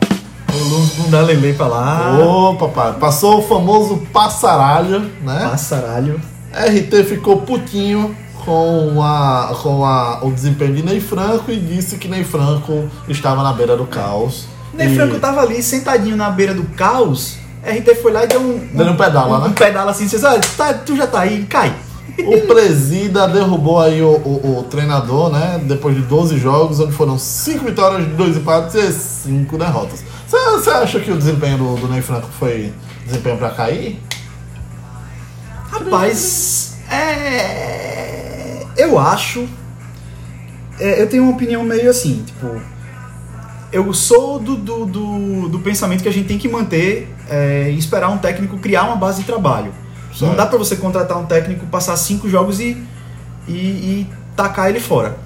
O 0.52 0.58
Luz 0.68 0.98
não 0.98 1.10
dá 1.10 1.20
lelê 1.20 1.52
pra 1.52 1.66
lá. 1.66 2.18
Ô, 2.18 2.54
papai, 2.56 2.94
passou 2.94 3.38
o 3.38 3.42
famoso 3.42 3.98
passaralho, 4.12 5.00
né? 5.22 5.48
Passaralho. 5.50 6.20
RT 6.52 7.04
ficou 7.04 7.42
putinho 7.42 8.16
com, 8.46 9.02
a, 9.02 9.54
com 9.60 9.84
a, 9.84 10.20
o 10.24 10.30
desempenho 10.32 10.72
de 10.74 10.82
Ney 10.82 11.00
Franco 11.00 11.50
e 11.50 11.58
disse 11.60 11.96
que 11.98 12.06
Ney 12.08 12.22
Franco 12.24 12.88
estava 13.08 13.42
na 13.42 13.52
beira 13.52 13.76
do 13.76 13.84
caos. 13.86 14.46
Ney 14.72 14.92
E 14.92 14.94
Franco 14.96 15.18
tava 15.18 15.40
ali 15.42 15.60
sentadinho 15.62 16.16
na 16.16 16.30
beira 16.30 16.54
do 16.54 16.62
caos. 16.76 17.36
RT 17.64 17.96
foi 18.00 18.12
lá 18.12 18.22
e 18.24 18.28
deu 18.28 18.40
um. 18.40 18.58
Deu 18.72 18.86
um 18.86 18.96
pedala, 18.96 19.38
um, 19.40 19.48
né? 19.48 19.54
pedala 19.58 19.90
assim, 19.90 20.08
você 20.08 20.18
sabe, 20.20 20.46
tá, 20.56 20.72
tu 20.72 20.96
já 20.96 21.06
tá 21.08 21.20
aí, 21.20 21.44
cai. 21.46 21.74
O 22.18 22.46
presida 22.46 23.26
derrubou 23.28 23.78
aí 23.80 24.00
o, 24.00 24.06
o- 24.12 24.58
o 24.60 24.62
treinador, 24.70 25.30
né? 25.30 25.60
Depois 25.64 25.94
de 25.96 26.02
12 26.02 26.38
jogos, 26.38 26.78
onde 26.80 26.92
foram 26.92 27.18
5 27.18 27.64
vitórias, 27.64 28.06
2 28.08 28.36
empates 28.38 28.74
e 28.74 28.92
5 28.92 29.58
derrotas. 29.58 30.02
Você 30.28 30.70
acha 30.70 31.00
que 31.00 31.10
o 31.10 31.16
desempenho 31.18 31.58
do, 31.58 31.74
do 31.76 31.88
Ney 31.88 32.00
Franco 32.00 32.28
foi 32.38 32.72
desempenho 33.04 33.36
pra 33.36 33.50
cair? 33.50 34.00
Rapaz, 35.70 36.76
é. 36.90 38.25
Eu 38.76 38.98
acho. 38.98 39.48
é, 40.78 41.00
eu 41.02 41.06
tenho 41.08 41.22
uma 41.24 41.32
opinião 41.32 41.62
meio 41.64 41.88
assim, 41.90 42.22
tipo. 42.26 42.60
Eu 43.72 43.92
sou 43.92 44.38
do, 44.38 44.56
do, 44.56 44.86
do, 44.86 45.48
do 45.48 45.58
pensamento 45.58 46.02
que 46.02 46.08
a 46.08 46.12
gente 46.12 46.28
tem 46.28 46.38
que 46.38 46.48
manter 46.48 47.12
é, 47.28 47.70
e 47.70 47.76
esperar 47.78 48.08
um 48.10 48.18
técnico 48.18 48.56
criar 48.58 48.84
uma 48.84 48.96
base 48.96 49.20
de 49.20 49.26
trabalho. 49.26 49.72
Não 50.08 50.14
Certo. 50.28 50.36
dá 50.36 50.46
pra 50.46 50.56
você 50.56 50.76
contratar 50.76 51.18
um 51.18 51.26
técnico, 51.26 51.66
passar 51.66 51.96
cinco 51.96 52.28
jogos 52.28 52.58
e, 52.60 52.76
e, 53.46 53.52
e 53.52 54.06
tacar 54.34 54.70
ele 54.70 54.80
fora. 54.80 55.18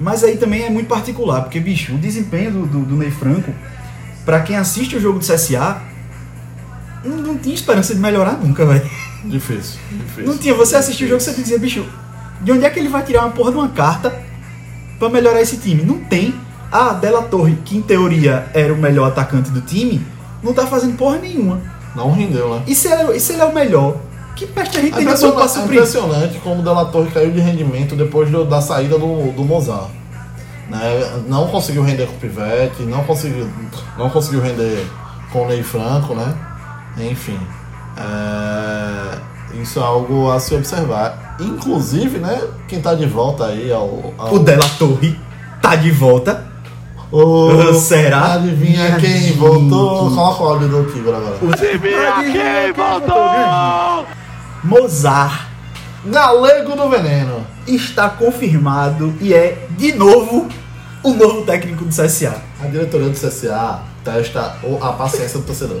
Mas 0.00 0.24
aí 0.24 0.36
também 0.38 0.62
é 0.62 0.70
muito 0.70 0.86
particular, 0.88 1.42
porque, 1.42 1.60
bicho, 1.60 1.94
o 1.94 1.98
desempenho 1.98 2.50
do, 2.50 2.66
do, 2.66 2.80
do 2.80 2.96
Ney 2.96 3.10
Franco, 3.10 3.52
pra 4.24 4.40
quem 4.40 4.56
assiste 4.56 4.96
o 4.96 5.00
jogo 5.00 5.18
do 5.18 5.24
CSA, 5.26 5.82
não, 7.04 7.16
não 7.18 7.36
tinha 7.36 7.54
esperança 7.54 7.94
de 7.94 8.00
melhorar 8.00 8.38
nunca, 8.38 8.64
velho. 8.64 8.88
Difícil, 9.24 9.78
difícil. 9.90 10.24
Não 10.24 10.38
tinha. 10.38 10.54
Você 10.54 10.76
assistiu 10.76 11.06
o 11.06 11.10
jogo 11.10 11.20
e 11.20 11.24
você 11.24 11.32
dizia, 11.34 11.58
bicho, 11.58 11.84
de 12.42 12.52
onde 12.52 12.64
é 12.64 12.70
que 12.70 12.78
ele 12.78 12.88
vai 12.88 13.02
tirar 13.02 13.22
uma 13.22 13.30
porra 13.30 13.50
de 13.52 13.56
uma 13.58 13.68
carta 13.68 14.12
pra 14.98 15.08
melhorar 15.08 15.40
esse 15.40 15.56
time? 15.56 15.82
Não 15.82 15.98
tem. 15.98 16.34
Ah, 16.70 16.92
Della 16.94 17.22
Torre, 17.22 17.56
que 17.64 17.76
em 17.76 17.82
teoria 17.82 18.46
era 18.54 18.72
o 18.72 18.76
melhor 18.76 19.08
atacante 19.08 19.50
do 19.50 19.60
time, 19.60 20.04
não 20.42 20.52
tá 20.54 20.66
fazendo 20.66 20.96
porra 20.96 21.18
nenhuma. 21.18 21.60
Não 21.94 22.10
rendeu, 22.12 22.54
né? 22.54 22.62
E 22.66 22.74
se 22.74 22.88
ele, 22.88 23.12
é- 23.12 23.16
e 23.16 23.20
se 23.20 23.32
ele 23.34 23.42
é 23.42 23.44
o 23.44 23.54
melhor? 23.54 23.96
Que 24.34 24.46
peste 24.46 24.78
a 24.78 24.80
gente 24.80 24.94
É 24.94 24.96
tem 24.96 25.04
banco 25.04 25.18
pra 25.18 25.28
impressionante, 25.28 25.44
é 25.44 25.60
suprir? 25.60 25.78
impressionante 25.78 26.38
como 26.38 26.60
o 26.60 26.64
Della 26.64 26.86
Torre 26.86 27.10
caiu 27.10 27.30
de 27.30 27.40
rendimento 27.40 27.94
depois 27.94 28.30
do- 28.30 28.44
da 28.46 28.62
saída 28.62 28.98
do, 28.98 29.30
do 29.32 29.44
Mozart. 29.44 29.90
Né? 30.70 31.22
Não 31.28 31.48
conseguiu 31.48 31.82
render 31.82 32.06
com 32.06 32.14
o 32.16 32.18
Pivete, 32.18 32.82
não 32.84 33.04
conseguiu, 33.04 33.46
não 33.98 34.08
conseguiu 34.08 34.40
render 34.40 34.86
com 35.30 35.42
o 35.44 35.48
Ney 35.48 35.62
Franco, 35.62 36.14
né? 36.14 36.34
Enfim. 36.98 37.38
é, 37.94 39.11
isso 39.62 39.78
é 39.78 39.82
algo 39.82 40.30
a 40.30 40.38
se 40.40 40.54
observar. 40.54 41.36
Inclusive, 41.40 42.18
né? 42.18 42.40
Quem 42.68 42.80
tá 42.80 42.94
de 42.94 43.06
volta 43.06 43.46
aí 43.46 43.72
ao. 43.72 44.12
ao 44.18 44.34
O 44.34 44.38
Della 44.38 44.68
Torre 44.78 45.18
tá 45.60 45.74
de 45.76 45.90
volta. 45.90 46.50
Ô, 47.10 47.74
Será? 47.74 48.34
Adivinha 48.34 48.96
quem 48.96 49.10
Gente. 49.18 49.32
voltou? 49.34 49.98
Coloca 50.10 50.42
o 50.42 50.46
áudio 50.48 50.68
do 50.68 50.84
Kibra 50.92 51.16
agora. 51.18 51.36
Adivinha 51.36 52.32
quem 52.32 52.72
voltou? 52.72 54.06
Mozart 54.64 55.46
Galego 56.04 56.74
do 56.76 56.88
Veneno. 56.88 57.46
está 57.66 58.08
confirmado 58.08 59.14
e 59.20 59.32
é, 59.34 59.66
de 59.78 59.92
novo, 59.94 60.48
o 61.02 61.12
novo 61.14 61.42
técnico 61.42 61.84
do 61.84 61.90
CSA. 61.94 62.34
A 62.62 62.66
diretoria 62.66 63.08
do 63.08 63.14
CSA 63.16 63.80
testa 64.02 64.56
o- 64.64 64.82
a 64.82 64.92
paciência 64.94 65.38
do 65.38 65.44
torcedor. 65.44 65.80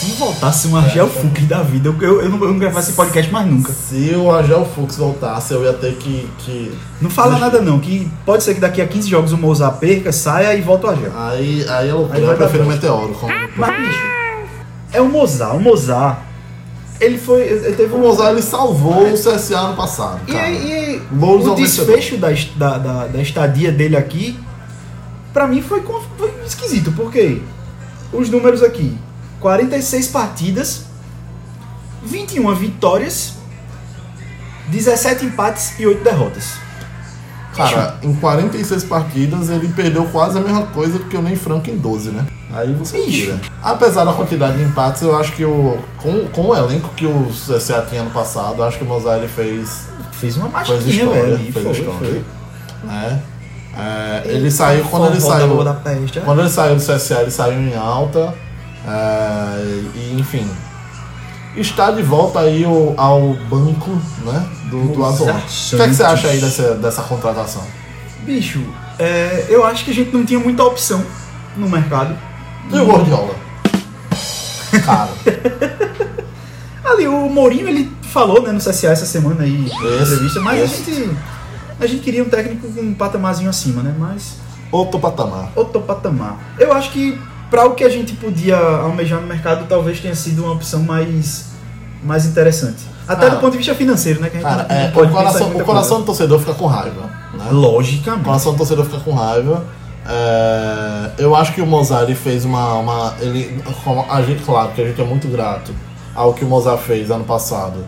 Se 0.00 0.12
voltasse 0.12 0.66
um 0.66 0.78
Argel 0.78 1.06
Fux 1.10 1.46
da 1.46 1.62
vida, 1.62 1.90
eu, 1.90 2.02
eu, 2.02 2.22
eu 2.22 2.30
não, 2.30 2.42
eu 2.42 2.52
não 2.52 2.58
gravasse 2.58 2.88
esse 2.88 2.96
podcast 2.96 3.30
mais 3.30 3.46
nunca. 3.46 3.70
Se 3.70 4.14
o 4.16 4.34
Agel 4.34 4.64
Fux 4.64 4.96
voltasse, 4.96 5.52
eu 5.52 5.62
ia 5.62 5.74
ter 5.74 5.94
que. 5.96 6.26
que... 6.38 6.72
Não 7.02 7.10
fala 7.10 7.38
nada 7.38 7.60
não, 7.60 7.78
que 7.78 8.10
pode 8.24 8.42
ser 8.42 8.54
que 8.54 8.60
daqui 8.60 8.80
a 8.80 8.88
15 8.88 9.10
jogos 9.10 9.32
o 9.32 9.36
Mozart 9.36 9.76
perca, 9.78 10.10
saia 10.10 10.56
e 10.56 10.62
volta 10.62 10.86
o 10.86 10.90
Argel. 10.90 11.12
Aí, 11.14 11.66
aí 11.68 11.90
é 11.90 11.92
loucura. 11.92 12.18
Aí 12.18 12.24
Eu 12.24 12.34
prefiro 12.34 12.64
o. 12.64 12.66
Meteoro. 12.66 13.12
Como... 13.12 13.30
Mas, 13.56 13.76
bicho, 13.76 14.02
é 14.90 15.02
o 15.02 15.08
Mozart. 15.10 15.56
O 15.56 15.60
Mozart, 15.60 16.18
ele 16.98 17.18
foi. 17.18 17.42
Ele 17.42 17.76
teve 17.76 17.94
O 17.94 17.98
Mozart 17.98 18.30
ele 18.30 18.40
salvou 18.40 19.06
o 19.06 19.12
CSA 19.12 19.68
no 19.68 19.76
passado. 19.76 20.20
E, 20.26 20.32
e 20.32 21.02
o 21.12 21.54
desfecho 21.54 22.16
da, 22.16 22.30
da, 22.56 23.06
da, 23.06 23.20
estadia 23.20 23.70
dele 23.70 23.98
aqui, 23.98 24.40
pra 25.30 25.46
mim 25.46 25.60
foi, 25.60 25.82
foi 26.16 26.32
esquisito, 26.46 26.90
porque 26.92 27.42
os 28.14 28.30
números 28.30 28.62
aqui: 28.62 28.96
46 29.40 30.08
partidas, 30.08 30.84
21 32.04 32.54
vitórias, 32.54 33.34
17 34.68 35.24
empates 35.24 35.78
e 35.78 35.86
8 35.86 36.04
derrotas. 36.04 36.54
Cara, 37.56 37.96
em 38.02 38.14
46 38.14 38.84
partidas 38.84 39.50
ele 39.50 39.68
perdeu 39.68 40.04
quase 40.06 40.38
a 40.38 40.40
mesma 40.40 40.66
coisa 40.68 40.98
que 41.00 41.16
o 41.16 41.22
Ney 41.22 41.34
Franco 41.34 41.68
em 41.68 41.76
12, 41.76 42.10
né? 42.10 42.24
Aí 42.52 42.72
você 42.74 43.02
tira. 43.04 43.40
Apesar 43.62 44.04
da 44.04 44.12
quantidade 44.12 44.56
de 44.56 44.62
empates, 44.64 45.02
eu 45.02 45.16
acho 45.16 45.32
que 45.32 45.44
o. 45.44 45.78
Com, 45.98 46.26
com 46.28 46.42
o 46.48 46.56
elenco 46.56 46.88
que 46.94 47.06
o 47.06 47.26
CSA 47.28 47.84
tinha 47.88 48.02
ano 48.02 48.10
passado, 48.10 48.58
eu 48.58 48.64
acho 48.64 48.78
que 48.78 48.84
o 48.84 48.86
Mozart 48.86 49.26
fez. 49.28 49.88
Fez 50.12 50.36
uma 50.36 50.48
Fez 50.50 50.68
masquinha, 50.68 51.02
história, 51.04 51.22
velho. 51.36 51.52
fez 51.52 51.64
Foi, 51.64 51.72
história. 51.72 51.98
foi. 51.98 52.24
Né? 52.84 53.22
É, 53.76 54.22
ele 54.26 54.50
saiu 54.50 54.84
quando 54.84 55.06
ele 55.12 55.20
saiu. 55.20 55.46
Lua 55.46 55.64
da 55.64 55.74
Peste, 55.74 56.18
é? 56.18 56.22
Quando 56.22 56.40
ele 56.40 56.50
saiu 56.50 56.76
do 56.76 56.82
CSA, 56.82 57.22
ele 57.22 57.30
saiu 57.30 57.60
em 57.60 57.76
alta. 57.76 58.32
É, 58.86 59.82
e 59.94 60.16
enfim. 60.18 60.48
Está 61.56 61.90
de 61.90 62.02
volta 62.02 62.40
aí 62.40 62.64
o- 62.64 62.94
ao 62.96 63.34
banco 63.48 63.90
né, 64.24 64.46
do, 64.70 64.88
do 64.94 65.04
Azul. 65.04 65.28
O 65.28 65.32
que, 65.32 65.82
é 65.82 65.88
que 65.88 65.94
você 65.94 66.04
acha 66.04 66.28
aí 66.28 66.38
dessa, 66.40 66.74
dessa 66.74 67.02
contratação? 67.02 67.64
Bicho, 68.22 68.62
é, 68.98 69.46
eu 69.48 69.64
acho 69.64 69.84
que 69.84 69.90
a 69.90 69.94
gente 69.94 70.12
não 70.12 70.24
tinha 70.24 70.38
muita 70.38 70.62
opção 70.62 71.04
no 71.56 71.68
mercado. 71.68 72.16
E 72.72 72.78
o 72.78 72.86
Gordiola? 72.86 73.34
Cara, 74.84 75.10
Ali, 76.84 77.06
o 77.06 77.28
Mourinho, 77.28 77.68
ele 77.68 77.90
falou 78.02 78.42
né, 78.42 78.52
no 78.52 78.58
CSA 78.58 78.88
essa 78.88 79.06
semana 79.06 79.42
aí, 79.44 79.68
na 79.82 80.02
entrevista, 80.02 80.40
mas 80.40 80.60
esse. 80.62 80.90
a 80.90 80.94
gente, 80.94 81.16
a 81.80 81.86
gente 81.86 82.02
queria 82.02 82.22
um 82.22 82.28
técnico 82.28 82.68
com 82.72 82.80
um 82.80 82.94
patamarzinho 82.94 83.50
acima, 83.50 83.82
né? 83.82 83.94
Mas 83.98 84.36
outro 84.72 84.98
patamar. 85.00 85.50
outro 85.56 85.80
patamar. 85.82 86.38
Eu 86.58 86.72
acho 86.72 86.90
que 86.90 87.18
para 87.50 87.66
o 87.66 87.74
que 87.74 87.84
a 87.84 87.88
gente 87.88 88.12
podia 88.14 88.56
almejar 88.56 89.20
no 89.20 89.26
mercado, 89.26 89.66
talvez 89.68 90.00
tenha 90.00 90.14
sido 90.14 90.44
uma 90.44 90.52
opção 90.52 90.82
mais, 90.82 91.46
mais 92.02 92.24
interessante. 92.26 92.82
Até 93.08 93.26
Ah. 93.26 93.30
do 93.30 93.36
ponto 93.40 93.52
de 93.52 93.58
vista 93.58 93.74
financeiro, 93.74 94.20
né? 94.20 94.30
Que 94.30 94.36
a 94.36 94.40
gente 94.40 94.48
Cara, 94.48 94.66
não 94.68 94.76
é, 94.76 94.88
o 94.88 94.92
pode 94.92 95.10
em 95.10 95.12
coração, 95.14 95.50
o 95.56 95.64
coração 95.64 95.98
do 96.00 96.04
torcedor 96.06 96.38
fica 96.38 96.54
com 96.54 96.66
raiva. 96.66 97.10
Né? 97.34 97.48
O 97.50 97.54
Logicamente. 97.54 98.24
coração 98.24 98.52
do 98.52 98.58
torcedor 98.58 98.84
fica 98.84 99.00
com 99.00 99.12
raiva. 99.14 99.64
É, 100.06 101.10
eu 101.18 101.34
acho 101.34 101.52
que 101.52 101.60
o 101.60 101.66
Mozart 101.66 102.12
fez 102.14 102.44
uma. 102.44 102.74
uma 102.74 103.14
ele, 103.20 103.62
a 104.08 104.22
gente, 104.22 104.42
claro 104.42 104.72
que 104.72 104.80
a 104.82 104.86
gente 104.86 105.00
é 105.00 105.04
muito 105.04 105.28
grato 105.28 105.72
ao 106.14 106.32
que 106.34 106.44
o 106.44 106.48
Mozart 106.48 106.80
fez 106.82 107.10
ano 107.10 107.24
passado. 107.24 107.84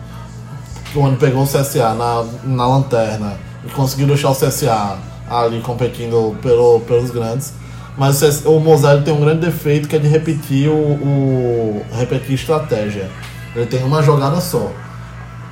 Quando 0.93 1.17
pegou 1.17 1.43
o 1.43 1.47
CSA 1.47 1.93
na, 1.93 2.23
na 2.43 2.67
lanterna 2.67 3.37
e 3.65 3.69
conseguiu 3.71 4.07
deixar 4.07 4.29
o 4.29 4.35
CSA 4.35 4.97
ali 5.29 5.61
competindo 5.61 6.35
pelo, 6.41 6.81
pelos 6.81 7.09
grandes. 7.11 7.53
Mas 7.97 8.15
o, 8.15 8.19
CS 8.19 8.45
o 8.45 8.59
Mozart 8.59 9.03
tem 9.03 9.13
um 9.13 9.21
grande 9.21 9.41
defeito 9.45 9.87
que 9.87 9.95
é 9.95 9.99
de 9.99 10.07
repetir 10.07 10.69
o, 10.69 10.73
o 10.73 11.85
repetir 11.97 12.33
estratégia. 12.35 13.09
Ele 13.55 13.65
tem 13.67 13.83
uma 13.83 14.01
jogada 14.01 14.39
só. 14.41 14.71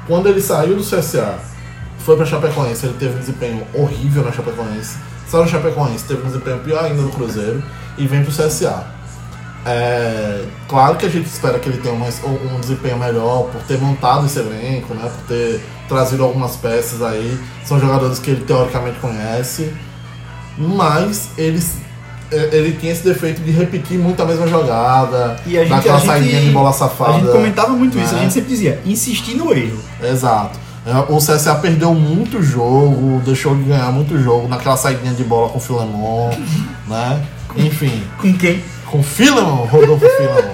Quando 0.07 0.27
ele 0.27 0.41
saiu 0.41 0.75
do 0.75 0.83
CSA, 0.83 1.35
foi 1.99 2.15
pra 2.17 2.25
Chapecoense, 2.25 2.85
ele 2.85 2.95
teve 2.97 3.15
um 3.15 3.19
desempenho 3.19 3.65
horrível 3.73 4.23
na 4.23 4.31
Chapecoense. 4.31 4.97
Saiu 5.27 5.43
do 5.43 5.49
Chapecoense, 5.49 6.03
teve 6.05 6.21
um 6.23 6.25
desempenho 6.25 6.59
pior 6.59 6.83
ainda 6.83 7.01
no 7.01 7.11
Cruzeiro 7.11 7.61
e 7.97 8.07
vem 8.07 8.23
pro 8.23 8.31
CSA. 8.33 8.85
É, 9.63 10.43
claro 10.67 10.95
que 10.95 11.05
a 11.05 11.09
gente 11.09 11.27
espera 11.27 11.59
que 11.59 11.69
ele 11.69 11.77
tenha 11.77 11.93
uma- 11.93 12.07
um 12.55 12.59
desempenho 12.59 12.97
melhor 12.97 13.43
por 13.51 13.61
ter 13.61 13.77
montado 13.77 14.25
esse 14.25 14.39
elenco, 14.39 14.95
né, 14.95 15.03
por 15.03 15.27
ter 15.27 15.61
trazido 15.87 16.23
algumas 16.23 16.55
peças 16.55 17.03
aí. 17.03 17.39
São 17.63 17.79
jogadores 17.79 18.17
que 18.17 18.31
ele 18.31 18.43
teoricamente 18.43 18.97
conhece, 18.99 19.71
mas 20.57 21.29
eles, 21.37 21.75
é, 21.77 21.90
ele 22.31 22.73
tinha 22.79 22.91
esse 22.91 23.03
defeito 23.03 23.41
de 23.41 23.51
repetir 23.51 23.97
muito 23.97 24.21
a 24.21 24.25
mesma 24.25 24.47
jogada, 24.47 25.35
E 25.45 25.57
a 25.57 25.61
gente, 25.61 25.69
daquela 25.69 25.97
a 25.97 26.01
saída 26.01 26.39
de 26.39 26.49
bola 26.51 26.71
safada. 26.71 27.11
a 27.11 27.19
gente 27.19 27.31
comentava 27.31 27.69
muito 27.73 27.97
isso, 27.99 28.09
a 28.13 28.17
né? 28.17 28.21
gente 28.23 28.33
sempre 28.33 28.49
dizia, 28.49 28.79
insistir 28.85 29.35
no 29.35 29.53
erro. 29.53 29.79
Exato. 30.01 30.59
É, 30.85 31.13
O 31.13 31.17
CSA 31.17 31.55
perdeu 31.55 31.93
muito 31.93 32.41
jogo, 32.41 33.21
deixou 33.23 33.55
de 33.55 33.63
ganhar 33.63 33.91
muito 33.91 34.17
jogo 34.17 34.47
naquela 34.47 34.75
saída 34.77 35.09
de 35.11 35.23
bola 35.23 35.49
com 35.49 35.57
o 35.57 35.61
Filemon, 35.61 36.31
né? 36.87 37.21
Enfim, 37.57 38.01
Com 38.21 38.33
quem? 38.33 38.63
com 38.89 38.99
o 38.99 39.03
Filemon, 39.03 39.65
Rodolfo 39.65 40.05
Filemon. 40.05 40.53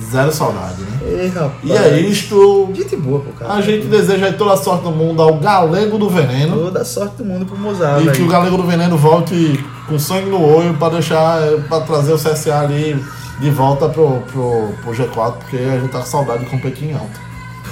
Zero 0.10 0.32
saudade, 0.32 0.77
né? 0.77 0.77
Ei, 1.18 1.28
rapaz. 1.28 1.52
E 1.64 1.72
é 1.72 2.00
isto. 2.00 2.70
Gente 2.72 2.94
boa, 2.96 3.20
pô, 3.20 3.32
cara. 3.32 3.54
A 3.54 3.60
gente 3.60 3.86
deseja 3.88 4.26
aí 4.26 4.32
toda 4.34 4.52
a 4.52 4.56
sorte 4.56 4.84
do 4.84 4.92
mundo 4.92 5.20
ao 5.20 5.34
Galego 5.38 5.98
do 5.98 6.08
Veneno. 6.08 6.56
Toda 6.56 6.82
a 6.82 6.84
sorte 6.84 7.16
do 7.16 7.24
mundo 7.24 7.44
pro 7.44 7.58
Mozart, 7.58 8.04
E 8.06 8.10
que 8.12 8.22
o. 8.22 8.28
Galego 8.28 8.56
do 8.56 8.62
Veneno 8.62 8.96
volte 8.96 9.58
com 9.88 9.98
sangue 9.98 10.30
no 10.30 10.40
olho 10.40 10.74
para 10.74 10.94
deixar, 10.94 11.40
para 11.68 11.80
trazer 11.80 12.12
o 12.12 12.16
CSA 12.16 12.60
ali 12.60 13.04
de 13.40 13.50
volta 13.50 13.88
pro, 13.88 14.20
pro, 14.32 14.68
pro 14.82 14.92
G4, 14.92 15.32
porque 15.38 15.56
a 15.56 15.80
gente 15.80 15.90
tá 15.90 15.98
com 15.98 16.06
saudade 16.06 16.44
de 16.44 16.50
competir 16.50 16.90
em 16.90 16.94
alta. 16.94 17.20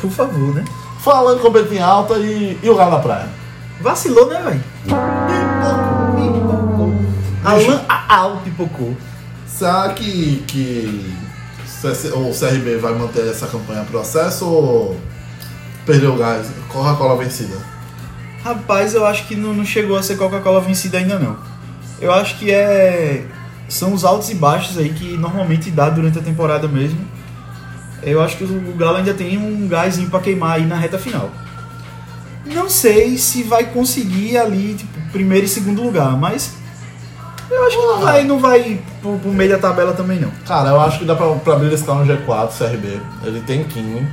Por 0.01 0.11
favor, 0.11 0.55
né? 0.55 0.65
Falando 1.01 1.39
em 1.39 1.43
competir 1.43 1.77
em 1.79 1.83
alta 1.83 2.15
e, 2.15 2.59
e 2.61 2.69
o 2.69 2.75
Galo 2.75 2.93
da 2.93 2.99
Praia. 2.99 3.29
Vacilou, 3.81 4.29
né, 4.29 4.43
velho? 4.43 4.65
Pipocou. 6.17 6.95
Alan 7.45 7.81
Aal 7.89 8.41
pipocou. 8.43 8.97
Será 9.47 9.91
que, 9.91 10.43
que 10.47 11.15
o 11.85 12.33
CRB 12.33 12.77
vai 12.79 12.95
manter 12.95 13.27
essa 13.29 13.47
campanha 13.47 13.85
pro 13.85 14.01
acesso 14.01 14.47
ou 14.47 15.01
perdeu 15.85 16.15
o 16.15 16.19
gás? 16.19 16.47
Coca-Cola 16.69 17.23
vencida? 17.23 17.57
Rapaz, 18.43 18.95
eu 18.95 19.05
acho 19.05 19.27
que 19.27 19.35
não, 19.35 19.53
não 19.53 19.65
chegou 19.65 19.97
a 19.97 20.03
ser 20.03 20.17
Coca-Cola 20.17 20.61
vencida 20.61 20.99
ainda 20.99 21.19
não. 21.19 21.37
Eu 22.01 22.13
acho 22.13 22.39
que 22.39 22.51
é. 22.51 23.27
São 23.69 23.93
os 23.93 24.05
altos 24.05 24.31
e 24.31 24.35
baixos 24.35 24.79
aí 24.79 24.91
que 24.91 25.17
normalmente 25.17 25.71
dá 25.71 25.91
durante 25.91 26.19
a 26.19 26.23
temporada 26.23 26.69
mesmo. 26.69 27.01
Eu 28.03 28.23
acho 28.23 28.37
que 28.37 28.45
o 28.45 28.75
Galo 28.77 28.99
ainda 28.99 29.13
tem 29.15 29.37
um 29.37 29.67
gásinho 29.67 30.09
pra 30.09 30.21
queimar 30.21 30.57
aí 30.57 30.67
na 30.67 30.77
reta 30.77 30.99
final. 30.99 31.31
Não 32.45 32.71
sei 32.71 33.19
se 33.19 33.43
vai 33.43 33.65
conseguir 33.65 34.37
ali, 34.37 34.75
tipo, 34.75 35.01
primeiro 35.11 35.47
e 35.47 35.49
segundo 35.49 35.83
lugar, 35.83 36.17
mas 36.17 36.55
eu 37.51 37.67
acho 37.67 37.77
que 37.77 37.87
não 37.87 38.01
vai, 38.01 38.25
não 38.25 38.39
vai 38.39 38.81
pro, 39.01 39.19
pro 39.19 39.31
meio 39.31 39.51
da 39.51 39.59
tabela 39.59 39.93
também 39.93 40.19
não. 40.19 40.31
Cara, 40.47 40.71
eu 40.71 40.81
acho 40.81 40.99
que 40.99 41.05
dá 41.05 41.15
pra, 41.15 41.33
pra 41.35 41.57
beliscar 41.57 41.97
no 41.97 42.05
G4 42.05 42.51
CRB. 42.57 43.01
Ele 43.25 43.41
tem 43.41 43.63
time, 43.65 44.07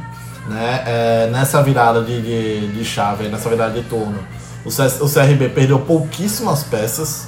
né? 0.48 0.84
É, 0.86 1.30
nessa 1.32 1.62
virada 1.64 2.02
de, 2.04 2.22
de, 2.22 2.68
de 2.74 2.86
chave, 2.86 3.28
nessa 3.28 3.50
virada 3.50 3.74
de 3.74 3.88
turno, 3.88 4.20
o, 4.66 4.72
CS 4.72 5.02
o 5.02 5.12
CRB 5.12 5.50
perdeu 5.50 5.80
pouquíssimas 5.80 6.64
peças, 6.64 7.28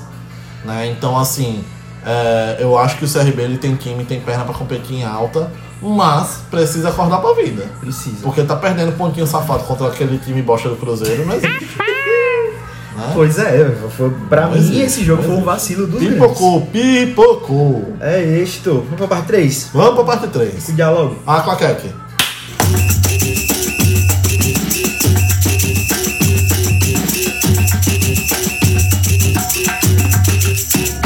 né? 0.64 0.88
Então, 0.88 1.18
assim, 1.18 1.64
é, 2.06 2.58
eu 2.60 2.78
acho 2.78 2.98
que 2.98 3.06
o 3.06 3.12
CRB 3.12 3.42
ele 3.42 3.58
tem 3.58 3.76
time, 3.76 4.06
tem 4.06 4.22
perna 4.22 4.46
pra 4.46 4.54
competir 4.54 4.98
em 4.98 5.04
alta, 5.04 5.52
mas 5.82 6.42
precisa 6.52 6.90
acordar 6.90 7.18
pra 7.18 7.34
vida. 7.34 7.66
Precisa. 7.80 8.18
Porque 8.22 8.44
tá 8.44 8.56
perdendo 8.56 8.96
pontinho 8.96 9.26
safado 9.26 9.64
contra 9.64 9.88
aquele 9.88 10.20
time 10.20 10.42
bosta 10.42 10.70
do 10.70 10.76
Cruzeiro, 10.76 11.26
não 11.26 11.36
existe. 11.36 11.68
né? 12.96 13.12
Pois 13.14 13.38
é, 13.40 13.74
foi, 13.96 14.10
pra 14.30 14.44
Não 14.46 14.52
mim 14.52 14.58
existe, 14.60 14.82
esse 14.82 15.04
jogo 15.04 15.22
não 15.22 15.30
foi 15.30 15.32
um 15.32 15.38
existe. 15.40 15.46
vacilo 15.76 15.88
dos 15.88 16.00
grandes. 16.00 16.14
Pipocou, 16.20 16.62
pipocou. 16.68 17.94
É 18.00 18.22
isto. 18.24 18.74
Vamos 18.84 18.96
pra 18.98 19.08
parte 19.08 19.28
3. 19.28 19.70
Vamos 19.74 19.96
pra 19.96 20.04
parte 20.04 20.28
3. 20.28 20.64
Cuidar 20.66 20.92
logo. 20.92 21.18
A 21.28 21.42
claquete. 21.42 21.94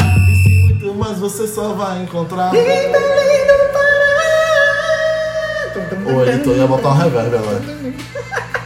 muito, 0.00 0.94
mas 0.94 1.18
você 1.18 1.46
só 1.46 1.72
vai 1.74 2.02
encontrar. 2.02 2.52
O 6.06 6.24
editor 6.24 6.56
ia 6.56 6.66
botar 6.66 6.88
um 6.90 6.94
reverb 6.96 7.34
agora. 7.36 7.60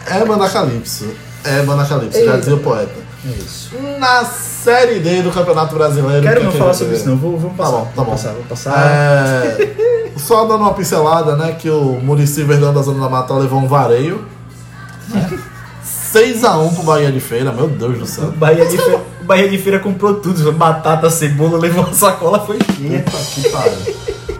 É 0.06 0.22
Banda 0.22 0.48
Calypso. 0.50 1.12
É 1.42 1.62
Banda 1.62 1.84
Calypso, 1.87 2.22
já 2.24 2.37
dizia 2.37 2.54
o 2.54 2.60
poeta. 2.60 2.92
É 3.26 3.30
isso. 3.30 3.70
Na 3.98 4.24
Série 4.24 5.00
D 5.00 5.22
do 5.22 5.30
Campeonato 5.30 5.74
Brasileiro. 5.74 6.22
Quero 6.22 6.40
que 6.40 6.46
não 6.46 6.52
é 6.52 6.56
falar 6.56 6.70
aquele- 6.72 6.78
sobre 6.84 6.96
isso 6.96 7.08
não, 7.08 7.16
vou, 7.16 7.38
vamos 7.38 7.56
passar. 7.56 7.72
Tá 7.72 7.78
bom, 7.78 7.84
tá 7.84 7.92
vou 7.94 8.04
bom. 8.04 8.10
passar, 8.10 8.32
vou 8.32 8.42
passar. 8.44 8.87
É, 8.87 10.10
só 10.16 10.44
dando 10.44 10.60
uma 10.62 10.74
pincelada, 10.74 11.34
né? 11.37 11.52
Que 11.58 11.70
o 11.70 11.98
Murici 12.02 12.42
Verdão 12.42 12.72
da 12.74 12.82
Zona 12.82 13.00
da 13.02 13.08
Mata 13.08 13.32
levou 13.34 13.58
um 13.60 13.66
vareio. 13.68 14.24
Né? 15.08 15.38
6x1 15.84 16.74
pro 16.74 16.82
Bahia 16.84 17.10
de 17.10 17.20
Feira, 17.20 17.50
meu 17.52 17.66
Deus 17.68 17.98
do 17.98 18.06
céu. 18.06 18.30
Bahia 18.37 18.64
de, 18.66 18.76
Feira, 18.78 19.00
o 19.24 19.26
Bahia 19.26 19.48
de 19.48 19.56
Feira 19.56 19.80
comprou 19.80 20.16
tudo, 20.16 20.52
batata, 20.52 21.08
cebola, 21.08 21.58
levou 21.58 21.84
a 21.84 21.92
sacola, 21.94 22.40
foi 22.40 22.58
cheia. 22.76 23.00
Puta 23.00 23.16
que 23.16 23.48
pariu. 23.48 23.94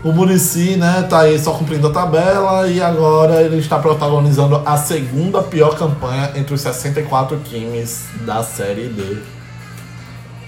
O 0.05 0.13
Murici, 0.13 0.77
né, 0.77 1.07
tá 1.09 1.21
aí 1.21 1.39
só 1.39 1.53
cumprindo 1.53 1.87
a 1.87 1.91
tabela 1.91 2.69
e 2.69 2.83
agora 2.83 3.41
ele 3.41 3.57
está 3.57 3.79
protagonizando 3.79 4.61
a 4.67 4.77
segunda 4.77 5.43
pior 5.43 5.75
campanha 5.79 6.33
entre 6.37 6.55
os 6.55 6.61
64 6.61 7.39
times 7.49 8.05
da 8.27 8.43
Série 8.43 8.89
D. 8.89 9.17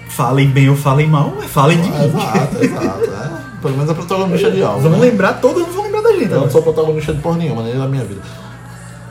Falem 0.09 0.47
bem 0.49 0.69
ou 0.69 0.75
falem 0.75 1.07
mal, 1.07 1.33
mas 1.35 1.49
falem 1.49 1.81
de 1.81 1.89
mim. 1.89 2.05
Exato, 2.05 2.63
exato. 2.63 3.03
É. 3.05 3.59
Pelo 3.59 3.73
menos 3.73 3.89
é 3.89 3.93
protagonista 3.95 4.51
de 4.51 4.61
algo. 4.61 4.81
Vamos 4.81 4.99
né? 4.99 5.05
lembrar, 5.07 5.33
todos 5.41 5.65
vão 5.73 5.85
lembrar 5.85 6.01
da 6.01 6.11
gente. 6.11 6.25
Eu 6.25 6.29
não 6.29 6.37
agora. 6.37 6.51
sou 6.51 6.61
protagonista 6.61 7.11
de 7.11 7.21
porra 7.21 7.37
nenhuma, 7.37 7.63
nem 7.63 7.75
da 7.75 7.87
minha 7.87 8.05
vida. 8.05 8.21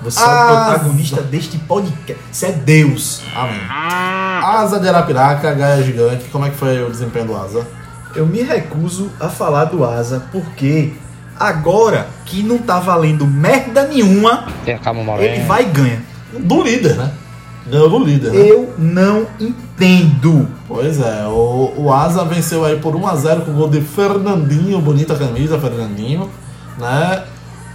Você 0.02 0.20
é 0.20 0.24
o 0.24 0.46
protagonista 0.46 1.22
deste 1.22 1.58
podcast. 1.58 2.22
Você 2.30 2.46
é 2.46 2.52
Deus. 2.52 3.22
Amém. 3.34 3.60
Asa 3.68 4.78
de 4.78 4.88
Arapiraca, 4.88 5.52
Gaia 5.52 5.82
Gigante, 5.82 6.24
como 6.30 6.44
é 6.44 6.50
que 6.50 6.56
foi 6.56 6.82
o 6.82 6.90
desempenho 6.90 7.26
do 7.26 7.36
Asa? 7.36 7.66
Eu 8.14 8.26
me 8.26 8.42
recuso 8.42 9.10
a 9.18 9.28
falar 9.28 9.64
do 9.64 9.84
Asa, 9.84 10.22
porque 10.30 10.92
agora 11.38 12.08
que 12.24 12.42
não 12.42 12.58
tá 12.58 12.78
valendo 12.78 13.26
merda 13.26 13.86
nenhuma, 13.86 14.46
ele 15.18 15.42
vai 15.44 15.62
e 15.62 15.66
ganha. 15.66 16.02
Do 16.38 16.62
líder, 16.62 16.96
né? 16.96 17.10
Ganhou 17.66 17.90
do 17.90 17.98
líder, 17.98 18.30
né? 18.30 18.38
Eu 18.38 18.72
não 18.78 19.26
entendo. 19.40 20.48
Pois 20.68 21.00
é, 21.00 21.26
o, 21.26 21.74
o 21.76 21.92
Asa 21.92 22.24
venceu 22.24 22.64
aí 22.64 22.78
por 22.78 22.94
1x0 22.94 23.44
com 23.44 23.50
o 23.50 23.54
gol 23.54 23.68
de 23.68 23.80
Fernandinho, 23.80 24.80
bonita 24.80 25.16
camisa, 25.16 25.58
Fernandinho, 25.58 26.30
né? 26.78 27.24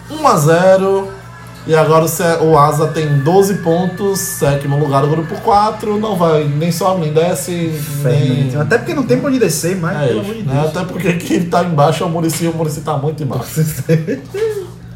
1x0. 0.09 1.20
E 1.67 1.75
agora 1.75 2.05
o 2.41 2.57
Asa 2.57 2.87
tem 2.87 3.19
12 3.19 3.55
pontos, 3.55 4.19
sétimo 4.19 4.79
lugar 4.79 5.03
do 5.03 5.09
grupo 5.09 5.35
4, 5.41 5.99
não 5.99 6.15
vai 6.15 6.43
nem 6.43 6.71
sobe 6.71 7.01
nem 7.01 7.13
desce, 7.13 7.79
nem... 8.03 8.55
Até 8.59 8.79
porque 8.79 8.95
não 8.95 9.03
tem 9.03 9.19
pra 9.19 9.29
onde 9.29 9.37
descer, 9.37 9.77
mas 9.77 9.95
É 9.95 10.07
pelo 10.07 10.21
amor 10.21 10.33
de 10.33 10.41
né? 10.41 10.53
Deus. 10.53 10.65
Até 10.65 10.85
porque 10.85 11.13
quem 11.13 11.45
tá 11.45 11.63
embaixo 11.63 12.03
é 12.03 12.07
o 12.07 12.09
Murici, 12.09 12.47
o 12.47 12.53
Murici 12.53 12.81
tá 12.81 12.97
muito 12.97 13.21
embaixo. 13.21 13.63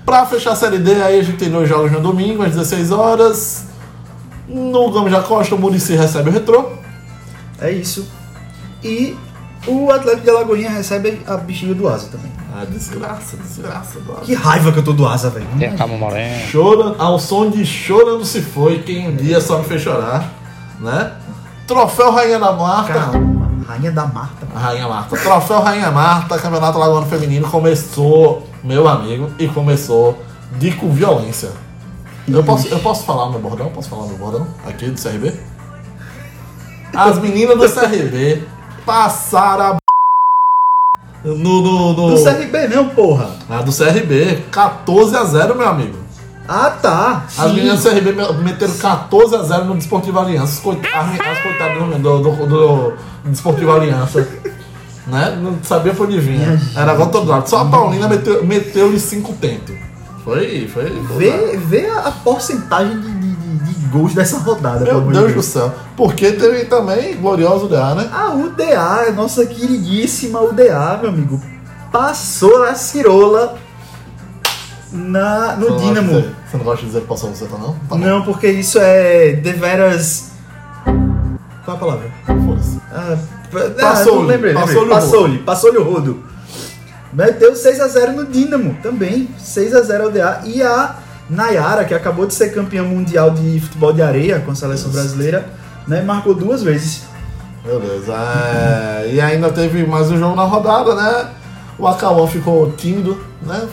Pra 0.03 0.25
fechar 0.25 0.53
a 0.53 0.55
Série 0.55 0.79
D, 0.79 1.01
aí 1.03 1.19
a 1.19 1.23
gente 1.23 1.37
tem 1.37 1.51
dois 1.51 1.69
jogos 1.69 1.91
no 1.91 1.99
domingo, 1.99 2.41
às 2.41 2.51
16 2.51 2.91
horas. 2.91 3.65
No 4.47 4.89
Gomes 4.89 5.11
da 5.11 5.21
Costa, 5.21 5.53
o 5.53 5.59
Murici 5.59 5.95
recebe 5.95 6.29
o 6.29 6.33
Retrô. 6.33 6.69
É 7.61 7.71
isso. 7.71 8.07
E 8.83 9.15
o 9.67 9.91
Atlético 9.91 10.23
de 10.23 10.29
Alagoinha 10.29 10.69
recebe 10.69 11.21
a 11.25 11.37
bexiga 11.37 11.73
do 11.73 11.87
Asa 11.87 12.07
também. 12.11 12.31
Ah, 12.57 12.63
desgraça, 12.63 13.35
desgraça. 13.35 13.99
do 13.99 14.13
Asa. 14.13 14.21
Que 14.21 14.33
raiva 14.33 14.71
que 14.71 14.79
eu 14.79 14.83
tô 14.83 14.93
do 14.93 15.05
Asa, 15.05 15.29
velho. 15.29 15.45
A 15.73 15.77
calma 15.77 15.97
morena. 15.97 16.41
Chora, 16.49 16.95
ao 16.97 17.19
som 17.19 17.49
de 17.49 17.65
Chorando 17.65 18.23
Se 18.23 18.41
Foi, 18.41 18.79
quem 18.79 19.09
um 19.09 19.15
dia 19.17 19.41
só 19.41 19.57
me 19.57 19.65
fez 19.65 19.81
chorar, 19.81 20.31
né? 20.79 21.11
Troféu 21.67 22.11
Rainha 22.11 22.39
da 22.39 22.53
Marta. 22.53 22.93
Calma. 22.93 23.51
Rainha 23.67 23.91
da 23.91 24.05
Marta. 24.05 24.47
A 24.55 24.59
Rainha 24.59 24.87
Marta. 24.87 25.17
Troféu 25.17 25.59
Rainha 25.59 25.91
Marta, 25.91 26.39
Campeonato 26.39 26.77
Lagoano 26.77 27.05
Feminino 27.07 27.45
começou, 27.49 28.47
meu 28.63 28.87
amigo, 28.87 29.29
e 29.37 29.49
começou 29.49 30.23
de 30.53 30.71
com 30.71 30.89
violência. 30.93 31.49
Eu 32.25 32.41
posso, 32.41 32.69
eu 32.69 32.79
posso 32.79 33.03
falar 33.03 33.31
no 33.31 33.39
bordão? 33.39 33.69
Posso 33.69 33.89
falar 33.89 34.05
no 34.05 34.17
bordão? 34.17 34.47
Aqui 34.65 34.89
do 34.89 35.01
CRB? 35.01 35.33
As 36.95 37.19
meninas 37.19 37.57
do 37.57 37.69
CRB 37.69 38.47
passaram 38.85 39.77
a. 39.77 39.84
No, 41.25 41.61
no, 41.61 41.93
no... 41.93 42.15
Do 42.15 42.23
CRB 42.23 42.67
não, 42.67 42.89
porra. 42.89 43.29
Ah, 43.49 43.61
do 43.61 43.71
CRB, 43.75 44.43
14 44.51 45.15
a 45.17 45.23
0 45.23 45.55
meu 45.55 45.67
amigo. 45.67 45.97
Ah, 46.47 46.69
tá. 46.69 47.23
As 47.25 47.33
Sim. 47.49 47.55
meninas 47.55 47.83
do 47.83 47.89
CRB 47.89 48.11
me- 48.11 48.43
meteram 48.43 48.73
14 48.75 49.35
a 49.35 49.41
0 49.41 49.65
no 49.65 49.75
Desportivo 49.75 50.19
Aliança. 50.19 50.53
As, 50.53 50.59
coit- 50.59 50.85
as, 50.85 51.19
as 51.19 51.39
coitadas 51.41 51.99
do, 52.01 52.19
do, 52.19 52.45
do, 52.47 52.93
Desportivo 53.25 53.71
Aliança. 53.71 54.27
né? 55.07 55.35
Não 55.41 55.57
sabia 55.63 55.93
pra 55.95 56.03
onde 56.05 56.19
vinha. 56.19 56.61
Era 56.75 56.93
gota 56.93 57.19
do 57.21 57.25
lado. 57.25 57.49
Só 57.49 57.61
a 57.61 57.65
Paulina 57.65 58.07
meteu- 58.07 58.45
meteu-lhe 58.45 58.99
5 58.99 59.33
tentos. 59.33 59.75
Foi, 60.23 60.67
foi. 60.71 60.89
Vê, 61.17 61.57
vê 61.57 61.89
a 61.89 62.11
porcentagem 62.11 62.99
de, 62.99 63.09
de, 63.65 63.87
gols 63.87 64.13
dessa 64.13 64.37
rodada, 64.39 64.85
Meu 64.85 65.01
Deus 65.01 65.33
do 65.33 65.41
céu. 65.43 65.73
Porque 65.97 66.31
teve 66.31 66.65
também 66.65 67.15
glorioso 67.17 67.67
DA, 67.67 67.95
né? 67.95 68.09
A 68.11 68.29
UDA, 68.33 69.11
nossa 69.15 69.45
queridíssima 69.45 70.41
UDA, 70.41 70.99
meu 71.01 71.09
amigo, 71.09 71.41
passou 71.91 72.63
a 72.63 72.73
cirola 72.75 73.57
na, 74.91 75.55
no 75.55 75.67
Você 75.67 75.85
Dínamo. 75.85 76.07
dizer- 76.13 76.35
Você 76.49 76.57
não 76.57 76.63
gosta 76.63 76.79
de 76.81 76.85
dizer 76.87 77.01
que 77.01 77.07
passou 77.07 77.29
você, 77.29 77.45
tá 77.45 77.57
não? 77.57 77.73
Tá. 77.89 77.95
Não, 77.95 78.21
porque 78.23 78.47
isso 78.47 78.77
é 78.79 79.33
deveras. 79.33 80.31
Qual 80.83 81.75
é 81.75 81.77
a 81.77 81.79
palavra? 81.79 82.11
Foda-se. 82.25 82.79
Ah, 82.91 83.17
Passou-lhe, 83.79 84.23
ah, 84.23 84.27
lembrei, 84.35 84.53
passou-lhe 84.53 84.85
o 84.91 84.93
Passou-lhe, 84.93 85.37
passou-lhe 85.39 85.77
o 85.77 85.83
rodo. 85.83 86.23
Meteu 87.13 87.53
6x0 87.53 88.11
no 88.13 88.25
Dínamo 88.25 88.77
também. 88.83 89.29
6x0 89.39 90.01
ao 90.03 90.11
DA. 90.11 90.41
E 90.43 90.61
a 90.61 90.95
Nayara, 91.29 91.85
que 91.85 91.93
acabou 91.93 92.25
de 92.25 92.33
ser 92.33 92.53
campeã 92.53 92.83
mundial 92.83 93.31
de 93.31 93.59
futebol 93.59 93.91
de 93.93 94.01
areia 94.01 94.39
com 94.39 94.51
a 94.51 94.55
seleção 94.55 94.89
Isso. 94.89 94.99
brasileira, 94.99 95.45
né, 95.87 96.01
marcou 96.01 96.33
duas 96.33 96.61
vezes. 96.63 97.03
Beleza. 97.63 98.13
É, 98.13 99.09
e 99.13 99.19
ainda 99.21 99.49
teve 99.49 99.85
mais 99.87 100.11
um 100.11 100.19
jogo 100.19 100.35
na 100.35 100.43
rodada, 100.43 100.93
né? 100.95 101.29
O 101.77 101.87
Acauã 101.87 102.25
ficou 102.27 102.71
tímido, 102.73 103.19
né? 103.41 103.67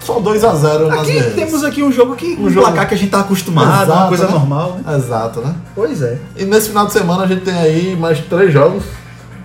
Só 0.00 0.20
2x0 0.20 0.88
nas 0.88 0.98
Aqui 1.00 1.12
guerreiras. 1.12 1.34
temos 1.34 1.64
aqui 1.64 1.82
um 1.82 1.90
jogo 1.92 2.14
que 2.16 2.34
Um 2.34 2.46
um 2.46 2.50
jogo- 2.50 2.66
placar 2.66 2.88
que 2.88 2.94
a 2.94 2.98
gente 2.98 3.10
tá 3.10 3.20
acostumado, 3.20 3.84
Exato, 3.84 3.92
uma 3.98 4.08
coisa 4.08 4.26
né? 4.26 4.32
normal, 4.32 4.78
né? 4.84 4.96
Exato, 4.96 5.40
né? 5.40 5.54
Pois 5.74 6.02
é. 6.02 6.18
E 6.36 6.44
nesse 6.44 6.68
final 6.68 6.86
de 6.86 6.92
semana 6.92 7.22
a 7.22 7.26
gente 7.26 7.42
tem 7.42 7.54
aí 7.54 7.96
mais 7.96 8.18
três 8.18 8.52
jogos. 8.52 8.82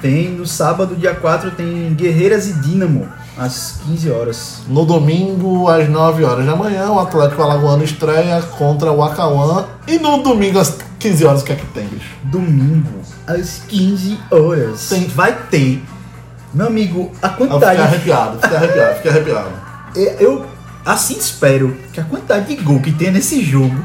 Tem 0.01 0.29
no 0.31 0.45
sábado, 0.45 0.93
dia 0.95 1.15
4, 1.15 1.51
tem 1.51 1.93
Guerreiras 1.93 2.47
e 2.49 2.53
Dínamo, 2.53 3.07
às 3.37 3.79
15 3.85 4.11
horas. 4.11 4.57
No 4.67 4.85
domingo, 4.85 5.67
às 5.69 5.89
9 5.89 6.23
horas 6.23 6.45
da 6.45 6.55
manhã, 6.55 6.89
o 6.91 6.99
Atlético 6.99 7.41
Alagoano 7.41 7.83
estreia 7.83 8.41
contra 8.57 8.91
o 8.91 9.03
Acauã. 9.03 9.65
E 9.87 9.97
no 9.99 10.23
domingo, 10.23 10.59
às 10.59 10.77
15 10.99 11.25
horas, 11.25 11.41
o 11.41 11.45
que 11.45 11.51
é 11.53 11.55
que 11.55 11.65
tem, 11.67 11.85
bicho? 11.87 12.09
Domingo, 12.23 13.01
às 13.27 13.61
15 13.67 14.19
horas. 14.31 14.89
Tem. 14.89 15.07
Vai 15.07 15.33
ter. 15.49 15.83
Meu 16.53 16.67
amigo, 16.67 17.11
a 17.21 17.27
Eu 17.27 17.31
fiquei 17.31 17.47
quantidade. 17.47 17.81
arrepiado, 17.81 18.39
fiquei 18.41 18.57
arrepiado, 18.57 18.95
fiquei 18.95 19.11
arrepiado. 19.11 19.49
É, 19.97 20.17
Eu 20.19 20.45
assim 20.85 21.17
espero 21.17 21.77
que 21.93 22.01
a 22.01 22.03
quantidade 22.03 22.53
de 22.53 22.61
gol 22.61 22.81
que 22.81 22.91
tem 22.91 23.11
nesse 23.11 23.41
jogo. 23.43 23.75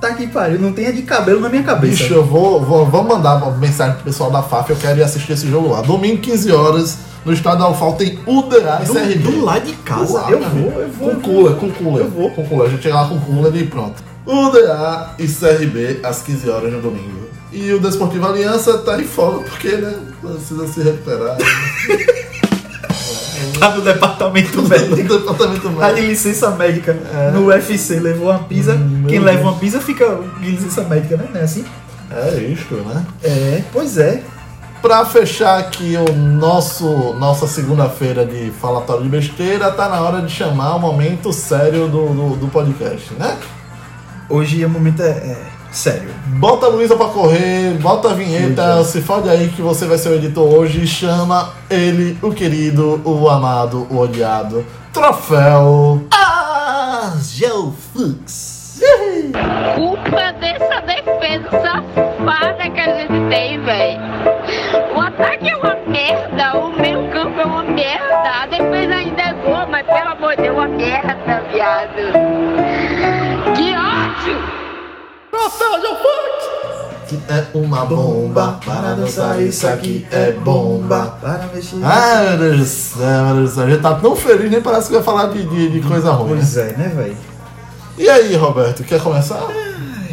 Tá 0.00 0.12
que 0.14 0.26
pariu, 0.26 0.58
não 0.58 0.72
tenha 0.72 0.92
de 0.92 1.02
cabelo 1.02 1.40
na 1.40 1.48
minha 1.48 1.62
cabeça. 1.62 2.02
Bicho, 2.02 2.12
eu 2.14 2.24
vou, 2.24 2.60
vou, 2.60 2.84
vou 2.86 3.04
mandar 3.04 3.36
uma 3.36 3.52
mensagem 3.52 3.94
pro 3.94 4.02
pessoal 4.02 4.28
da 4.32 4.42
FAF, 4.42 4.70
eu 4.70 4.76
quero 4.76 4.98
ir 4.98 5.04
assistir 5.04 5.32
esse 5.34 5.48
jogo 5.48 5.68
lá. 5.68 5.80
Domingo, 5.82 6.20
15 6.20 6.50
horas, 6.50 6.98
no 7.24 7.70
UFAL 7.70 7.92
tem 7.94 8.18
UDA 8.26 8.80
e 8.82 8.86
CRB. 8.86 9.14
do 9.18 9.44
lado 9.44 9.64
de 9.66 9.72
casa, 9.74 10.24
eu 10.28 10.40
meu 10.40 10.48
vou, 10.50 10.80
eu 10.82 10.88
vou. 10.88 11.10
Com 11.10 11.20
cooler, 11.20 11.54
com 11.56 11.70
cooler. 11.70 12.04
Eu 12.04 12.10
vou. 12.10 12.30
Com 12.30 12.46
cooler. 12.46 12.66
A 12.66 12.70
gente 12.70 12.82
chega 12.82 12.94
lá 12.96 13.08
com 13.08 13.20
cooler 13.20 13.54
e 13.56 13.66
pronto. 13.66 14.02
UDA 14.26 15.10
e 15.18 15.26
CRB 15.28 16.00
às 16.02 16.22
15 16.22 16.50
horas 16.50 16.72
no 16.72 16.80
domingo. 16.80 17.22
E 17.52 17.72
o 17.72 17.78
Desportivo 17.80 18.26
Aliança 18.26 18.78
tá 18.78 18.98
em 19.00 19.04
folga 19.04 19.40
porque, 19.44 19.68
né? 19.68 19.94
Precisa 20.20 20.66
se 20.66 20.82
recuperar. 20.82 21.36
Tá 23.58 23.70
no 23.76 23.80
departamento 23.82 24.62
no 24.62 24.68
médico. 24.68 24.96
departamento 25.18 25.62
Tá 25.70 25.88
de 25.88 25.94
médico. 25.94 26.06
licença 26.08 26.50
médica. 26.50 26.96
É. 27.12 27.30
No 27.32 27.46
UFC 27.46 27.98
levou 28.00 28.28
uma 28.30 28.40
pisa. 28.40 28.74
Hum, 28.74 29.04
Quem 29.08 29.18
meu 29.18 29.26
leva 29.26 29.38
Deus. 29.42 29.50
uma 29.52 29.58
pisa 29.58 29.80
fica 29.80 30.18
de 30.40 30.50
licença 30.50 30.82
médica, 30.84 31.16
né? 31.16 31.28
Não 31.32 31.40
é 31.40 31.44
assim? 31.44 31.64
É 32.10 32.38
isto, 32.40 32.74
né? 32.74 33.04
É, 33.22 33.62
pois 33.72 33.98
é. 33.98 34.22
Pra 34.82 35.04
fechar 35.06 35.60
aqui 35.60 35.96
o 35.96 36.12
nosso 36.12 37.14
nossa 37.14 37.46
segunda-feira 37.46 38.26
de 38.26 38.50
falatório 38.50 39.04
de 39.04 39.08
besteira, 39.08 39.70
tá 39.70 39.88
na 39.88 40.00
hora 40.00 40.20
de 40.20 40.32
chamar 40.32 40.74
o 40.74 40.80
momento 40.80 41.32
sério 41.32 41.86
do, 41.86 42.08
do, 42.08 42.36
do 42.36 42.48
podcast, 42.48 43.14
né? 43.14 43.38
Hoje 44.28 44.64
o 44.64 44.68
momento 44.68 45.00
é, 45.00 45.10
é 45.10 45.46
sério. 45.70 46.10
Bota 46.26 46.66
a 46.66 46.68
Luísa 46.68 46.96
pra 46.96 47.06
correr, 47.06 47.78
bota 47.80 48.10
a 48.10 48.14
vinheta, 48.14 48.46
Eita. 48.48 48.84
se 48.84 49.00
fode 49.00 49.28
aí 49.30 49.50
que 49.50 49.62
você 49.62 49.86
vai 49.86 49.98
ser 49.98 50.08
o 50.08 50.14
editor 50.16 50.52
hoje. 50.52 50.84
Chama 50.84 51.50
ele, 51.70 52.18
o 52.20 52.32
querido, 52.32 53.00
o 53.04 53.28
amado, 53.30 53.86
o 53.88 53.98
odiado. 53.98 54.66
Troféu. 54.92 56.02
Argel 56.10 57.72
Flux. 57.92 58.80
culpa 59.76 60.32
dessa 60.40 60.80
defesa 60.80 61.50
safada 61.50 62.70
que 62.70 62.80
a 62.80 62.98
gente 62.98 63.28
tem, 63.30 63.62
velho. 63.62 64.41
Ataque 65.12 65.46
é 65.46 65.56
uma 65.56 65.76
merda, 65.86 66.56
o 66.56 66.72
meio 66.74 67.10
campo 67.10 67.38
é 67.38 67.44
uma 67.44 67.62
merda, 67.64 68.30
a 68.42 68.46
defesa 68.46 68.94
ainda 68.94 69.20
é 69.20 69.34
boa, 69.34 69.66
mas 69.66 69.84
pelo 69.86 70.08
amor 70.08 70.30
de 70.30 70.42
Deus, 70.42 70.48
é 70.48 70.52
uma 70.52 70.68
merda, 70.68 71.42
viado. 71.52 72.12
Que 73.54 73.76
ódio! 73.76 74.62
De 75.82 75.88
Fux. 77.08 77.22
É 77.28 77.46
uma 77.52 77.84
bomba 77.84 78.58
para 78.64 78.94
dançar, 78.94 79.38
isso 79.42 79.68
aqui 79.68 80.06
é 80.10 80.32
bomba. 80.32 81.18
Para 81.20 81.46
mexer. 81.54 81.76
Ai 81.84 82.28
meu 82.30 82.38
Deus 82.38 82.58
do 82.58 82.64
céu, 82.64 83.24
meu 83.26 83.34
Deus 83.34 83.50
do 83.50 83.54
céu. 83.54 83.64
A 83.66 83.70
gente 83.70 83.82
tá 83.82 83.94
tão 83.94 84.16
feliz, 84.16 84.50
nem 84.50 84.62
parece 84.62 84.88
que 84.88 84.94
vai 84.94 85.02
falar 85.02 85.26
de, 85.26 85.44
de, 85.46 85.68
de 85.72 85.86
coisa 85.86 86.10
ruim. 86.12 86.30
né? 86.30 86.36
Pois 86.36 86.56
é, 86.56 86.72
né, 86.72 86.88
velho? 86.88 87.16
E 87.98 88.08
aí, 88.08 88.34
Roberto, 88.34 88.82
quer 88.82 89.02
começar? 89.02 89.46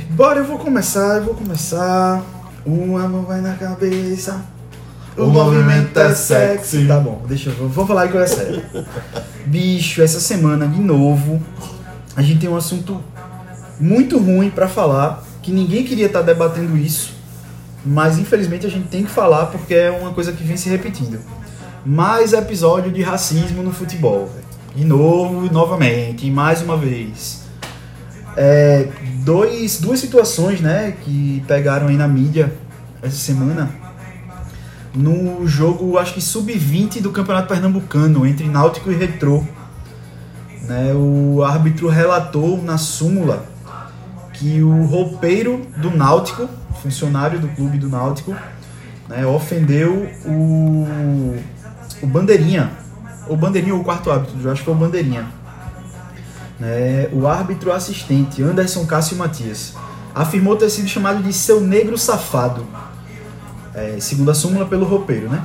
Bora, 0.09 0.39
eu 0.39 0.45
vou 0.45 0.59
começar, 0.59 1.19
eu 1.19 1.23
vou 1.23 1.35
começar. 1.35 2.21
Uma 2.65 3.07
mão 3.07 3.23
vai 3.23 3.39
na 3.39 3.53
cabeça. 3.53 4.58
O, 5.19 5.27
movimento 5.27 5.97
é 5.99 6.13
sexy. 6.13 6.87
Tá 6.87 6.99
bom, 6.99 7.21
deixa 7.27 7.49
eu. 7.49 7.69
Vamos 7.69 7.87
falar 7.87 8.05
de 8.05 8.11
coisa 8.11 8.27
séria. 8.27 8.63
Bicho, 9.45 10.01
essa 10.01 10.19
semana, 10.19 10.67
de 10.67 10.79
novo, 10.79 11.41
a 12.15 12.21
gente 12.21 12.39
tem 12.39 12.49
um 12.49 12.55
assunto 12.55 13.01
muito 13.79 14.17
ruim 14.17 14.49
pra 14.49 14.67
falar. 14.67 15.23
Que 15.41 15.51
ninguém 15.51 15.83
queria 15.83 16.07
estar 16.07 16.21
debatendo 16.21 16.77
isso. 16.77 17.13
Mas 17.85 18.19
infelizmente 18.19 18.65
a 18.65 18.69
gente 18.69 18.87
tem 18.89 19.03
que 19.03 19.09
falar 19.09 19.47
porque 19.47 19.73
é 19.73 19.89
uma 19.89 20.11
coisa 20.11 20.33
que 20.33 20.43
vem 20.43 20.57
se 20.57 20.69
repetindo. 20.69 21.19
Mais 21.85 22.33
episódio 22.33 22.91
de 22.91 23.01
racismo 23.01 23.63
no 23.63 23.71
futebol. 23.71 24.29
De 24.75 24.83
novo 24.83 25.51
novamente, 25.51 26.29
mais 26.29 26.61
uma 26.61 26.77
vez. 26.77 27.43
É, 28.35 28.87
dois, 29.23 29.79
duas 29.79 29.99
situações 29.99 30.61
né, 30.61 30.93
que 31.03 31.43
pegaram 31.47 31.87
aí 31.87 31.95
na 31.95 32.07
mídia 32.07 32.53
essa 33.01 33.17
semana. 33.17 33.78
No 34.93 35.45
jogo, 35.47 35.97
acho 35.97 36.13
que 36.13 36.21
sub-20 36.21 37.01
do 37.01 37.11
Campeonato 37.11 37.47
Pernambucano, 37.47 38.25
entre 38.25 38.47
Náutico 38.47 38.91
e 38.91 38.95
Retrô. 38.95 39.43
Né, 40.63 40.93
o 40.93 41.43
árbitro 41.43 41.87
relatou 41.87 42.61
na 42.61 42.77
súmula 42.77 43.45
que 44.33 44.61
o 44.61 44.85
roupeiro 44.85 45.65
do 45.77 45.91
Náutico, 45.91 46.47
funcionário 46.81 47.39
do 47.39 47.47
clube 47.49 47.77
do 47.77 47.89
Náutico, 47.89 48.35
né, 49.07 49.25
ofendeu 49.25 50.09
o, 50.25 51.35
o 52.01 52.07
Bandeirinha. 52.07 52.71
O 53.27 53.35
Bandeirinha 53.35 53.75
ou 53.75 53.81
o 53.81 53.83
quarto 53.83 54.11
árbitro, 54.11 54.37
eu 54.41 54.51
acho 54.51 54.61
que 54.61 54.65
foi 54.65 54.73
o 54.73 54.77
Bandeirinha. 54.77 55.27
Né, 56.59 57.09
o 57.11 57.27
árbitro 57.27 57.71
assistente, 57.71 58.41
Anderson 58.41 58.85
Cássio 58.85 59.17
Matias, 59.17 59.73
afirmou 60.15 60.55
ter 60.55 60.69
sido 60.69 60.87
chamado 60.87 61.21
de 61.21 61.33
seu 61.33 61.61
negro 61.61 61.97
safado, 61.97 62.65
é, 63.79 63.99
segundo 63.99 64.29
a 64.31 64.33
súmula 64.33 64.65
pelo 64.65 64.85
roupeiro. 64.85 65.29
Né? 65.29 65.43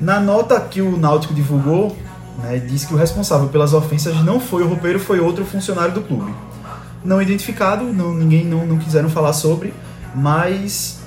Na 0.00 0.20
nota 0.20 0.60
que 0.60 0.80
o 0.80 0.96
Náutico 0.96 1.34
divulgou, 1.34 1.96
né, 2.38 2.58
diz 2.58 2.84
que 2.84 2.94
o 2.94 2.96
responsável 2.96 3.48
pelas 3.48 3.72
ofensas 3.72 4.16
não 4.24 4.40
foi 4.40 4.62
o 4.62 4.68
roupeiro, 4.68 4.98
foi 4.98 5.20
outro 5.20 5.44
funcionário 5.44 5.94
do 5.94 6.02
clube. 6.02 6.32
Não 7.04 7.20
identificado, 7.20 7.84
não, 7.84 8.14
ninguém 8.14 8.44
não, 8.44 8.66
não 8.66 8.78
quiseram 8.78 9.08
falar 9.10 9.32
sobre, 9.32 9.74
mas 10.14 11.00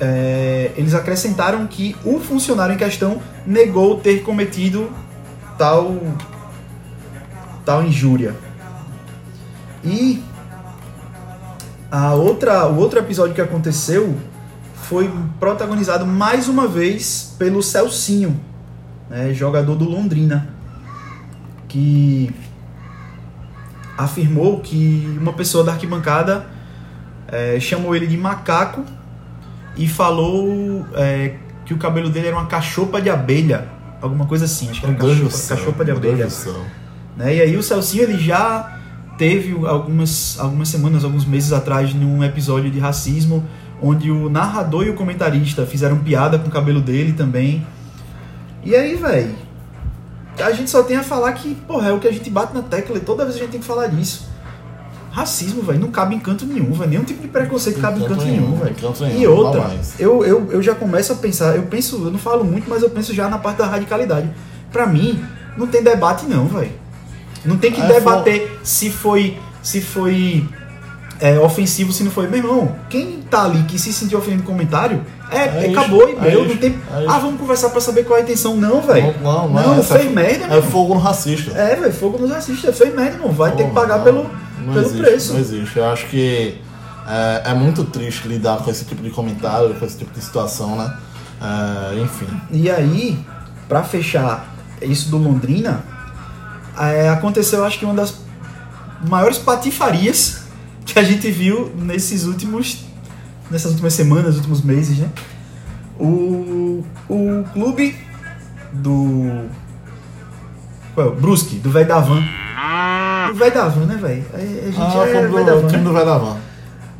é, 0.00 0.70
eles 0.76 0.94
acrescentaram 0.94 1.66
que 1.66 1.96
o 2.04 2.18
funcionário 2.18 2.74
em 2.74 2.78
questão 2.78 3.20
negou 3.46 3.98
ter 3.98 4.22
cometido 4.22 4.90
tal 5.58 5.96
tal 7.64 7.84
injúria. 7.84 8.34
E 9.84 10.22
a 11.90 12.14
outra, 12.14 12.66
o 12.66 12.78
outro 12.78 12.98
episódio 12.98 13.34
que 13.34 13.40
aconteceu 13.40 14.16
foi 14.92 15.10
protagonizado 15.40 16.04
mais 16.04 16.48
uma 16.48 16.68
vez 16.68 17.34
pelo 17.38 17.62
Celcinho, 17.62 18.38
né, 19.08 19.32
jogador 19.32 19.74
do 19.74 19.86
Londrina, 19.86 20.50
que 21.66 22.30
afirmou 23.96 24.60
que 24.60 25.16
uma 25.18 25.32
pessoa 25.32 25.64
da 25.64 25.72
arquibancada 25.72 26.44
é, 27.26 27.58
chamou 27.58 27.96
ele 27.96 28.06
de 28.06 28.18
macaco 28.18 28.84
e 29.78 29.88
falou 29.88 30.86
é, 30.94 31.36
que 31.64 31.72
o 31.72 31.78
cabelo 31.78 32.10
dele 32.10 32.26
era 32.26 32.36
uma 32.36 32.46
cachopa 32.46 33.00
de 33.00 33.08
abelha, 33.08 33.68
alguma 34.02 34.26
coisa 34.26 34.44
assim, 34.44 34.68
acho 34.68 34.80
que 34.80 34.86
era 34.86 34.94
cachopa, 34.94 35.30
céu, 35.30 35.56
cachopa 35.56 35.84
de 35.86 35.90
abelha. 35.90 36.28
Né? 37.16 37.36
E 37.36 37.40
aí 37.40 37.56
o 37.56 37.62
Celcinho 37.62 38.02
ele 38.02 38.18
já 38.18 38.78
teve 39.16 39.52
algumas, 39.66 40.38
algumas 40.38 40.68
semanas, 40.68 41.02
alguns 41.02 41.24
meses 41.24 41.50
atrás, 41.50 41.94
num 41.94 42.22
episódio 42.22 42.70
de 42.70 42.78
racismo, 42.78 43.42
onde 43.82 44.10
o 44.10 44.28
narrador 44.30 44.86
e 44.86 44.90
o 44.90 44.94
comentarista 44.94 45.66
fizeram 45.66 45.98
piada 45.98 46.38
com 46.38 46.48
o 46.48 46.50
cabelo 46.50 46.80
dele 46.80 47.12
também. 47.12 47.66
E 48.64 48.74
aí, 48.76 48.94
velho, 48.94 49.34
a 50.38 50.52
gente 50.52 50.70
só 50.70 50.82
tem 50.82 50.96
a 50.96 51.02
falar 51.02 51.32
que, 51.32 51.54
porra, 51.54 51.88
é 51.88 51.92
o 51.92 51.98
que 51.98 52.06
a 52.06 52.12
gente 52.12 52.30
bate 52.30 52.54
na 52.54 52.62
tecla 52.62 52.96
e 52.96 53.00
toda 53.00 53.24
vez 53.24 53.36
a 53.36 53.38
gente 53.40 53.50
tem 53.50 53.60
que 53.60 53.66
falar 53.66 53.88
disso. 53.88 54.30
Racismo, 55.10 55.62
velho, 55.62 55.78
não 55.78 55.90
cabe 55.90 56.14
em 56.14 56.20
canto 56.20 56.46
nenhum, 56.46 56.72
velho. 56.72 56.88
Nenhum 56.90 57.04
tipo 57.04 57.20
de 57.20 57.28
preconceito 57.28 57.80
cabe 57.80 58.00
em 58.00 58.04
canto 58.08 58.24
nenhum, 58.24 58.56
velho. 58.56 58.74
E 59.18 59.26
outra, 59.26 59.60
eu, 59.98 60.24
eu, 60.24 60.48
eu 60.52 60.62
já 60.62 60.74
começo 60.74 61.12
a 61.12 61.16
pensar, 61.16 61.54
eu 61.56 61.64
penso, 61.64 61.96
eu 61.96 62.10
não 62.10 62.18
falo 62.18 62.44
muito, 62.44 62.70
mas 62.70 62.82
eu 62.82 62.88
penso 62.88 63.12
já 63.12 63.28
na 63.28 63.36
parte 63.36 63.58
da 63.58 63.66
radicalidade. 63.66 64.30
Pra 64.70 64.86
mim, 64.86 65.22
não 65.56 65.66
tem 65.66 65.82
debate 65.82 66.24
não, 66.24 66.46
velho. 66.46 66.72
Não 67.44 67.58
tem 67.58 67.72
que 67.72 67.80
É, 67.80 67.86
debater 67.86 68.58
se 68.62 68.88
foi 68.88 69.36
se 69.62 69.80
foi 69.80 70.48
é, 71.22 71.38
ofensivo, 71.38 71.92
se 71.92 72.02
não 72.02 72.10
foi. 72.10 72.26
Meu 72.26 72.38
irmão, 72.38 72.76
quem 72.90 73.22
tá 73.30 73.44
ali 73.44 73.62
que 73.62 73.78
se 73.78 73.92
sentiu 73.92 74.18
ofendido 74.18 74.42
no 74.42 74.48
comentário, 74.48 75.06
é, 75.30 75.66
É 75.66 75.70
acabou 75.70 76.08
e 76.08 76.16
é 76.16 76.20
meu, 76.20 76.48
não 76.48 76.56
tem. 76.56 76.70
é 76.72 77.06
ah, 77.06 77.18
vamos 77.20 77.38
conversar 77.38 77.70
pra 77.70 77.80
saber 77.80 78.02
qual 78.04 78.18
é 78.18 78.22
a 78.22 78.24
intenção. 78.24 78.56
Não, 78.56 78.82
velho. 78.82 79.14
Não, 79.22 79.48
não, 79.48 79.68
Não, 79.68 79.78
essa 79.78 79.96
fez 79.96 80.10
merda, 80.10 80.48
meu 80.48 80.58
É 80.58 80.62
fogo 80.62 80.94
no 80.94 81.00
racista. 81.00 81.52
É, 81.52 81.76
velho, 81.76 81.92
fogo 81.92 82.18
nos 82.18 82.32
assiste, 82.32 82.72
fez 82.72 82.92
merda, 82.92 83.12
irmão. 83.12 83.30
Vai 83.30 83.52
ter 83.52 83.68
que 83.68 83.70
pagar 83.70 83.98
não, 83.98 84.04
pelo, 84.04 84.30
não 84.64 84.74
pelo 84.74 84.84
existe, 84.84 85.00
preço. 85.00 85.32
Não 85.34 85.40
existe. 85.40 85.78
Eu 85.78 85.86
acho 85.86 86.06
que 86.06 86.60
é, 87.06 87.42
é 87.44 87.54
muito 87.54 87.84
triste 87.84 88.26
lidar 88.26 88.58
com 88.58 88.68
esse 88.68 88.84
tipo 88.84 89.00
de 89.00 89.10
comentário, 89.10 89.72
com 89.74 89.86
esse 89.86 89.98
tipo 89.98 90.12
de 90.12 90.20
situação, 90.24 90.74
né? 90.76 90.92
É, 91.40 92.00
enfim. 92.00 92.26
E 92.50 92.68
aí, 92.68 93.24
pra 93.68 93.84
fechar 93.84 94.52
isso 94.82 95.08
do 95.08 95.18
Londrina, 95.18 95.84
é, 96.76 97.08
aconteceu 97.10 97.64
acho 97.64 97.78
que 97.78 97.84
uma 97.84 97.94
das 97.94 98.12
maiores 99.08 99.38
patifarias 99.38 100.41
que 100.84 100.98
a 100.98 101.02
gente 101.02 101.30
viu 101.30 101.70
nesses 101.76 102.24
últimos 102.24 102.84
nessas 103.50 103.70
últimas 103.72 103.92
semanas, 103.94 104.36
últimos 104.36 104.62
meses, 104.62 104.98
né? 104.98 105.08
O, 105.98 106.84
o 107.08 107.44
clube 107.52 107.96
do 108.72 109.44
qual 110.94 111.06
é? 111.06 111.10
o 111.10 111.14
Brusque, 111.14 111.56
do 111.56 111.70
velho 111.70 111.86
da 111.88 111.98
van. 112.00 112.22
Do 113.28 113.34
velho 113.34 113.54
da 113.54 113.68
van, 113.68 113.86
né, 113.86 113.96
velho? 114.00 114.24
A, 114.32 114.36
a 114.36 114.40
gente 114.40 114.78
Ah, 114.78 115.06
é 115.06 115.12
da 115.44 115.54
do 115.54 115.60
van, 115.62 115.66
time 115.68 115.78
né? 115.82 115.84
do 115.84 115.92
Vedavan. 115.92 116.36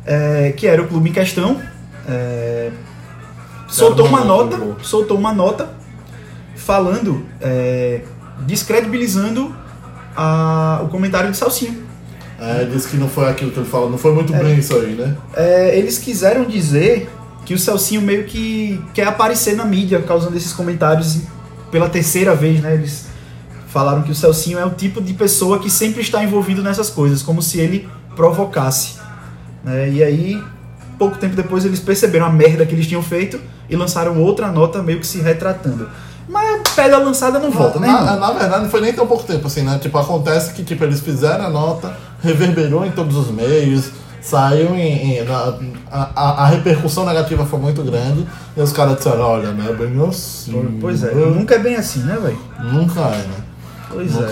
é, 0.05 0.51
que 0.55 0.67
era 0.67 0.81
o 0.81 0.87
clube 0.87 1.09
em 1.09 1.13
questão, 1.13 1.59
é, 2.07 2.71
soltou 3.67 4.05
uma 4.07 4.23
nota, 4.23 4.57
soltou 4.83 5.17
uma 5.17 5.33
nota 5.33 5.69
falando, 6.55 7.25
é, 7.41 8.01
descredibilizando 8.41 9.53
a- 10.15 10.81
o 10.83 10.87
comentário 10.89 11.31
de 11.31 11.37
Salsinho. 11.37 11.82
É, 12.45 12.65
disse 12.65 12.89
que 12.89 12.97
não 12.97 13.07
foi 13.07 13.29
aquilo 13.29 13.51
que 13.51 13.59
ele 13.59 13.67
falou, 13.69 13.89
não 13.89 13.97
foi 13.97 14.13
muito 14.13 14.33
bem 14.33 14.59
isso 14.59 14.75
aí, 14.75 14.93
né? 14.95 15.15
É, 15.33 15.77
eles 15.77 15.97
quiseram 15.97 16.43
dizer 16.43 17.09
que 17.45 17.53
o 17.53 17.57
Celcinho 17.59 18.01
meio 18.01 18.25
que 18.25 18.81
quer 18.93 19.07
aparecer 19.07 19.55
na 19.55 19.63
mídia, 19.65 20.01
causando 20.01 20.35
esses 20.35 20.51
comentários 20.51 21.19
pela 21.71 21.87
terceira 21.89 22.35
vez, 22.35 22.61
né? 22.61 22.73
Eles 22.73 23.05
falaram 23.67 24.01
que 24.03 24.11
o 24.11 24.15
Celcinho 24.15 24.59
é 24.59 24.65
o 24.65 24.71
tipo 24.71 25.01
de 25.01 25.13
pessoa 25.13 25.57
que 25.59 25.69
sempre 25.69 26.01
está 26.01 26.23
envolvido 26.23 26.61
nessas 26.61 26.89
coisas, 26.89 27.21
como 27.23 27.41
se 27.41 27.59
ele 27.59 27.87
provocasse. 28.15 28.97
né? 29.63 29.89
E 29.89 30.03
aí, 30.03 30.43
pouco 30.99 31.17
tempo 31.17 31.35
depois, 31.35 31.65
eles 31.65 31.79
perceberam 31.79 32.25
a 32.25 32.29
merda 32.29 32.65
que 32.65 32.75
eles 32.75 32.85
tinham 32.87 33.01
feito 33.01 33.39
e 33.69 33.75
lançaram 33.75 34.19
outra 34.21 34.51
nota 34.51 34.83
meio 34.83 34.99
que 34.99 35.07
se 35.07 35.19
retratando. 35.19 35.89
Mas 36.27 36.59
a 36.59 36.63
pedra 36.75 36.97
lançada 36.99 37.37
não 37.39 37.51
volta, 37.51 37.79
né? 37.79 37.87
na, 38.05 38.15
na 38.17 38.31
verdade, 38.31 38.63
não 38.63 38.69
foi 38.69 38.81
nem 38.81 38.93
tão 38.93 39.05
pouco 39.05 39.23
tempo 39.23 39.47
assim, 39.47 39.61
né? 39.61 39.77
Tipo, 39.81 39.97
acontece 39.97 40.53
que 40.53 40.63
tipo, 40.63 40.83
eles 40.83 40.99
fizeram 41.01 41.45
a 41.45 41.49
nota, 41.49 41.95
reverberou 42.21 42.85
em 42.85 42.91
todos 42.91 43.15
os 43.17 43.29
meios, 43.29 43.89
saiu 44.21 44.73
em. 44.73 45.17
em- 45.19 45.23
na- 45.25 45.53
a, 45.91 46.09
a- 46.15 46.43
a 46.43 46.45
repercussão 46.47 47.05
negativa 47.05 47.45
foi 47.45 47.59
muito 47.59 47.83
grande, 47.83 48.25
e 48.55 48.61
os 48.61 48.71
caras 48.71 48.97
disseram: 48.97 49.19
olha, 49.21 49.51
né? 49.51 49.71
Bem 49.73 50.07
assim. 50.07 50.77
Pois 50.79 51.03
é, 51.03 51.13
nunca 51.13 51.55
é 51.55 51.59
bem 51.59 51.75
assim, 51.75 51.99
né, 52.03 52.17
velho? 52.21 52.39
Nunca 52.71 53.01
é, 53.01 53.17
né? 53.17 53.35
Pois 53.89 54.13
Nunca 54.13 54.27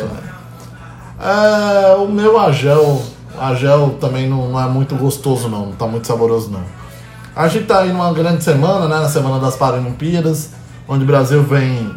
é. 1.20 1.92
É, 1.92 1.96
o 1.96 2.08
meu 2.08 2.40
Agel, 2.40 3.02
Agel 3.40 3.98
também 4.02 4.28
não, 4.30 4.50
não 4.50 4.60
é 4.60 4.68
muito 4.68 4.96
gostoso 4.96 5.48
não, 5.50 5.68
não 5.68 5.72
tá 5.74 5.86
muito 5.86 6.08
saboroso 6.08 6.50
não. 6.50 6.62
A 7.36 7.48
gente 7.48 7.66
tá 7.66 7.80
aí 7.80 7.92
numa 7.94 8.12
grande 8.14 8.44
semana, 8.44 8.88
né, 8.88 9.00
na 9.00 9.08
semana 9.08 9.40
das 9.40 9.56
Paralimpíadas, 9.56 10.50
onde 10.92 11.04
o 11.04 11.08
Brasil 11.08 11.42
vem 11.44 11.90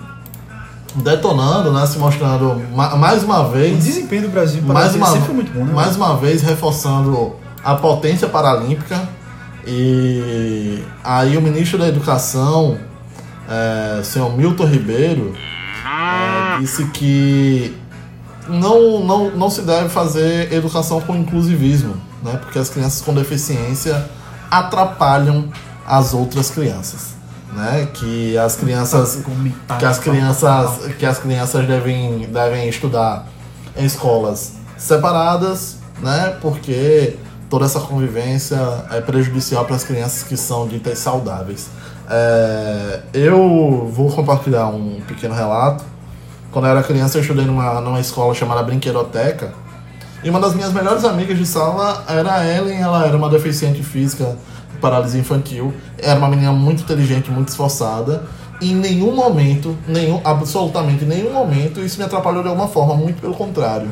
detonando, 0.97 1.73
né, 1.73 1.85
se 1.87 1.99
mostrando 1.99 2.63
ma- 2.75 2.95
mais 2.95 3.25
uma 3.25 3.41
O 3.41 3.51
vez, 3.51 3.83
desempenho 3.83 4.23
do 4.23 4.29
Brasil 4.29 4.63
para 4.63 4.75
mais 4.75 4.95
uma, 4.95 5.07
sempre 5.09 5.27
foi 5.27 5.35
muito 5.35 5.53
bom, 5.53 5.65
né? 5.65 5.73
mais 5.75 5.97
uma 5.97 6.17
vez 6.17 6.41
reforçando 6.43 7.35
a 7.65 7.75
potência 7.75 8.29
paralímpica 8.29 9.09
e 9.67 10.83
aí 11.03 11.37
o 11.37 11.43
ministro 11.43 11.79
da 11.79 11.89
Educação, 11.89 12.79
é, 13.49 14.03
senhor 14.05 14.37
Milton 14.37 14.67
Ribeiro, 14.67 15.35
é, 15.85 16.61
disse 16.61 16.85
que 16.87 17.77
não, 18.49 19.03
não, 19.05 19.31
não 19.31 19.51
se 19.51 19.63
deve 19.63 19.89
fazer 19.89 20.53
educação 20.53 21.01
com 21.01 21.17
inclusivismo, 21.17 21.97
né? 22.23 22.37
Porque 22.41 22.59
as 22.59 22.69
crianças 22.69 23.01
com 23.01 23.15
deficiência 23.15 24.05
atrapalham 24.51 25.49
as 25.87 26.13
outras 26.15 26.51
crianças, 26.51 27.14
né? 27.55 27.89
Que 27.95 28.37
as 28.37 28.57
crianças 28.57 29.23
que 29.79 29.85
as 29.85 29.99
crianças 29.99 30.87
que 30.99 31.07
as 31.07 31.19
crianças 31.19 31.67
devem 31.67 32.27
devem 32.27 32.69
estudar 32.69 33.27
em 33.77 33.85
escolas 33.85 34.55
separadas, 34.77 35.79
né? 36.01 36.37
Porque 36.41 37.17
toda 37.49 37.65
essa 37.65 37.81
convivência 37.81 38.59
é 38.91 39.01
prejudicial 39.01 39.65
para 39.65 39.77
as 39.77 39.85
crianças 39.85 40.23
que 40.25 40.37
são 40.37 40.67
ditas 40.67 40.99
saudáveis. 40.99 41.69
É, 42.11 43.01
eu 43.15 43.89
vou 43.93 44.11
compartilhar 44.11 44.67
um 44.67 45.01
pequeno 45.07 45.35
relato. 45.35 45.85
Quando 46.51 46.67
eu 46.67 46.71
era 46.73 46.83
criança, 46.83 47.19
eu 47.19 47.23
estudei 47.23 47.45
numa, 47.45 47.81
numa 47.81 48.01
escola 48.01 48.35
chamada 48.35 48.63
Brinquedoteca. 48.63 49.53
E 50.23 50.31
uma 50.31 50.41
das 50.41 50.55
minhas 50.55 50.73
melhores 50.73 51.05
amigas 51.05 51.37
de 51.37 51.47
sala 51.47 52.05
era 52.09 52.35
a 52.35 52.47
Ellen. 52.47 52.81
Ela 52.81 53.07
era 53.07 53.17
uma 53.17 53.29
deficiente 53.29 53.83
física, 53.83 54.37
paralisia 54.85 55.19
infantil. 55.19 55.73
Era 55.99 56.19
uma 56.19 56.29
menina 56.29 56.53
muito 56.53 56.83
inteligente, 56.83 57.31
muito 57.31 57.49
esforçada. 57.49 58.23
E 58.61 58.71
em 58.71 58.75
nenhum 58.75 59.15
momento, 59.15 59.75
nenhum, 59.89 60.21
absolutamente 60.23 61.07
nenhum 61.07 61.33
momento, 61.33 61.81
isso 61.81 61.99
me 61.99 62.05
atrapalhou 62.05 62.43
de 62.43 62.51
alguma 62.51 62.69
forma. 62.69 62.95
Muito 62.95 63.19
pelo 63.19 63.35
contrário. 63.35 63.91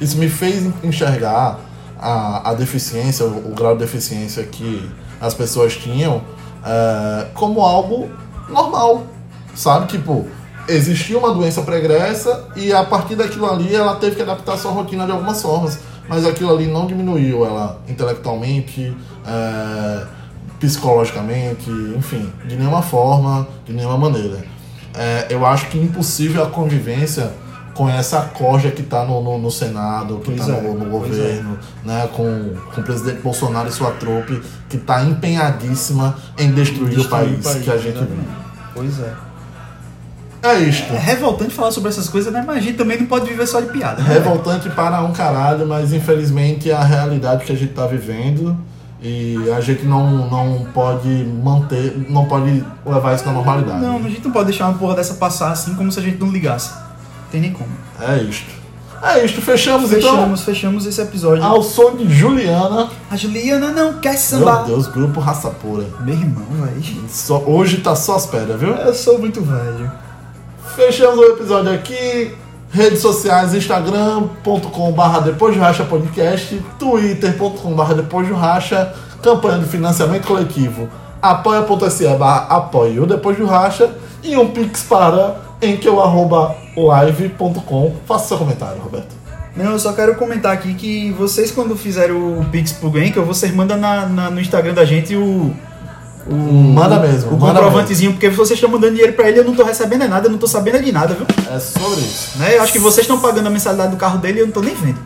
Isso 0.00 0.18
me 0.18 0.28
fez 0.28 0.68
enxergar 0.82 1.60
a, 1.96 2.50
a 2.50 2.54
deficiência, 2.54 3.24
o, 3.24 3.52
o 3.52 3.54
grau 3.54 3.74
de 3.74 3.84
deficiência 3.84 4.42
que 4.42 4.90
as 5.20 5.32
pessoas 5.32 5.76
tinham 5.76 6.20
é, 6.66 7.26
como 7.34 7.60
algo 7.60 8.10
normal, 8.48 9.06
sabe? 9.54 9.86
Tipo, 9.86 10.26
existia 10.68 11.16
uma 11.16 11.32
doença 11.32 11.62
pregressa 11.62 12.48
e 12.56 12.72
a 12.72 12.82
partir 12.82 13.14
daquilo 13.14 13.48
ali 13.48 13.72
ela 13.72 13.94
teve 13.94 14.16
que 14.16 14.22
adaptar 14.22 14.56
sua 14.56 14.72
rotina 14.72 15.06
de 15.06 15.12
algumas 15.12 15.40
formas. 15.40 15.78
mas 16.08 16.26
aquilo 16.26 16.52
ali 16.52 16.66
não 16.66 16.86
diminuiu 16.86 17.46
ela 17.46 17.80
intelectualmente, 17.88 18.94
é, 19.24 20.06
psicologicamente, 20.62 21.68
enfim, 21.98 22.32
de 22.46 22.54
nenhuma 22.54 22.82
forma, 22.82 23.48
de 23.66 23.72
nenhuma 23.72 23.98
maneira. 23.98 24.44
É, 24.94 25.26
eu 25.28 25.44
acho 25.44 25.66
que 25.66 25.76
impossível 25.76 26.44
a 26.44 26.46
convivência 26.46 27.32
com 27.74 27.88
essa 27.90 28.20
corja 28.20 28.70
que 28.70 28.82
está 28.82 29.04
no, 29.04 29.20
no, 29.20 29.38
no 29.38 29.50
Senado, 29.50 30.20
que 30.20 30.30
está 30.30 30.44
Pois 30.44 30.56
é, 30.56 30.62
no, 30.62 30.74
no 30.74 30.84
pois 30.84 31.10
governo, 31.10 31.58
né, 31.84 32.08
com, 32.12 32.54
com 32.72 32.80
o 32.80 32.84
presidente 32.84 33.20
Bolsonaro 33.22 33.68
e 33.68 33.72
sua 33.72 33.90
trupe, 33.90 34.40
que 34.68 34.76
está 34.76 35.02
empenhadíssima 35.02 36.16
em 36.38 36.52
destruir, 36.52 37.00
o, 37.00 37.08
país 37.08 37.44
que 37.44 37.70
a 37.70 37.76
gente 37.76 37.98
vive. 37.98 38.28
Pois 38.72 39.00
é. 39.00 39.12
É 40.44 40.58
isto. 40.60 40.92
É 40.92 40.98
revoltante 40.98 41.52
falar 41.52 41.72
sobre 41.72 41.90
essas 41.90 42.08
coisas, 42.08 42.32
né? 42.32 42.44
Mas 42.46 42.58
a 42.58 42.60
gente 42.60 42.76
também 42.76 43.00
não 43.00 43.06
pode 43.06 43.28
viver 43.28 43.46
só 43.48 43.60
de 43.60 43.68
piada. 43.68 44.00
Né? 44.00 44.14
Revoltante 44.14 44.68
para 44.70 45.02
um 45.02 45.12
caralho, 45.12 45.66
mas 45.66 45.92
infelizmente 45.92 46.70
é 46.70 46.74
a 46.74 46.84
realidade 46.84 47.44
que 47.44 47.52
a 47.52 47.56
gente 47.56 47.70
está 47.70 47.86
vivendo 47.86 48.56
e 49.02 49.50
a 49.50 49.60
gente 49.60 49.84
não, 49.84 50.30
não 50.30 50.66
pode 50.72 51.08
manter, 51.42 52.06
não 52.08 52.26
pode 52.26 52.64
levar 52.86 53.14
isso 53.14 53.26
na 53.26 53.32
normalidade. 53.32 53.80
Não, 53.80 53.96
a 53.96 54.08
gente 54.08 54.24
não 54.24 54.30
pode 54.30 54.46
deixar 54.46 54.68
uma 54.68 54.78
porra 54.78 54.94
dessa 54.94 55.14
passar 55.14 55.50
assim 55.50 55.74
como 55.74 55.90
se 55.90 55.98
a 55.98 56.02
gente 56.02 56.18
não 56.18 56.30
ligasse. 56.30 56.70
Tem 57.30 57.40
nem 57.40 57.52
como. 57.52 57.70
É 58.00 58.18
isto. 58.22 58.62
É 59.02 59.24
isto, 59.24 59.42
fechamos, 59.42 59.90
Fechamos, 59.90 60.42
fechamos 60.42 60.86
esse 60.86 61.00
episódio. 61.00 61.38
então 61.38 61.50
ao 61.50 61.62
som 61.64 61.96
de 61.96 62.08
Juliana. 62.08 62.88
A 63.10 63.16
Juliana 63.16 63.72
não 63.72 63.94
quer 63.94 64.10
Meu 64.10 64.18
sambar. 64.18 64.64
Deus, 64.64 64.86
grupo 64.86 65.18
raça 65.18 65.50
pura. 65.50 65.84
Meu 66.00 66.14
irmão, 66.14 66.46
velho. 66.50 67.42
Hoje 67.46 67.78
tá 67.78 67.96
só 67.96 68.14
as 68.14 68.26
pedras, 68.26 68.60
viu? 68.60 68.70
Eu 68.72 68.94
sou 68.94 69.18
muito 69.18 69.40
velho. 69.42 69.90
Fechamos 70.76 71.18
o 71.18 71.24
episódio 71.24 71.72
aqui. 71.74 72.32
Redes 72.72 73.00
sociais, 73.00 73.54
instagram.com.br 73.54 75.20
depois 75.24 75.54
de 75.54 75.60
racha 75.60 75.84
podcast, 75.84 76.58
twitter.com.br 76.78 77.94
depois 77.94 78.26
de 78.26 78.32
racha, 78.32 78.94
campanha 79.22 79.58
de 79.58 79.66
financiamento 79.66 80.26
coletivo, 80.26 80.88
apoia.se 81.20 82.06
barra 82.16 82.46
apoio 82.56 83.04
depois 83.06 83.36
de 83.36 83.44
racha 83.44 83.90
e 84.22 84.36
um 84.36 84.48
pix 84.50 84.82
para 84.84 85.36
em 85.60 85.76
que 85.76 85.86
eu 85.86 86.00
arroba 86.02 86.54
live.com. 86.76 87.94
Faça 88.06 88.28
seu 88.28 88.38
comentário, 88.38 88.80
Roberto. 88.80 89.14
Não, 89.54 89.72
eu 89.72 89.78
só 89.78 89.92
quero 89.92 90.14
comentar 90.14 90.52
aqui 90.52 90.72
que 90.72 91.12
vocês, 91.12 91.50
quando 91.50 91.76
fizerem 91.76 92.16
o 92.16 92.42
Pix 92.50 92.72
pro 92.72 92.90
Genkel, 92.90 93.22
vocês 93.26 93.54
mandam 93.54 93.76
na, 93.76 94.06
na- 94.06 94.30
no 94.30 94.40
Instagram 94.40 94.72
da 94.72 94.84
gente 94.86 95.14
o. 95.14 95.54
o 96.26 96.34
Manda 96.34 97.00
mesmo, 97.00 97.32
O 97.32 97.38
manda 97.38 97.60
comprovantezinho, 97.60 98.12
porque 98.12 98.28
vocês 98.28 98.56
estão 98.56 98.70
mandando 98.70 98.92
dinheiro 98.92 99.12
pra 99.14 99.28
ele 99.28 99.40
eu 99.40 99.44
não 99.44 99.54
tô 99.54 99.64
recebendo 99.64 100.02
é 100.02 100.08
nada, 100.08 100.26
eu 100.26 100.30
não 100.30 100.38
tô 100.38 100.46
sabendo 100.46 100.76
é 100.76 100.80
de 100.80 100.92
nada, 100.92 101.14
viu? 101.14 101.26
É 101.52 101.58
sobre 101.58 102.00
isso. 102.00 102.38
Né? 102.38 102.56
Eu 102.56 102.62
acho 102.62 102.72
que 102.72 102.78
vocês 102.78 103.04
estão 103.04 103.18
pagando 103.18 103.46
a 103.46 103.50
mensalidade 103.50 103.90
do 103.90 103.96
carro 103.96 104.18
dele 104.18 104.38
e 104.38 104.40
eu 104.42 104.46
não 104.46 104.52
tô 104.52 104.60
nem 104.60 104.74
vendo. 104.74 104.98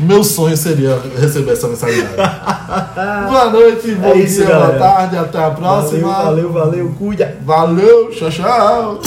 Meu 0.00 0.24
sonho 0.24 0.56
seria 0.56 0.98
receber 1.18 1.52
essa 1.52 1.68
mensalidade. 1.68 2.16
Boa 3.28 3.50
noite, 3.50 3.92
bom 3.92 4.08
É 4.08 4.16
isso, 4.18 4.44
dia, 4.44 4.54
boa 4.54 4.78
tarde, 4.78 5.16
até 5.16 5.38
a 5.38 5.50
próxima. 5.50 6.08
Valeu, 6.08 6.52
valeu, 6.52 6.52
valeu, 6.52 6.94
cuida. 6.98 7.36
Valeu, 7.44 8.10
tchau, 8.10 8.30
tchau. 8.30 9.00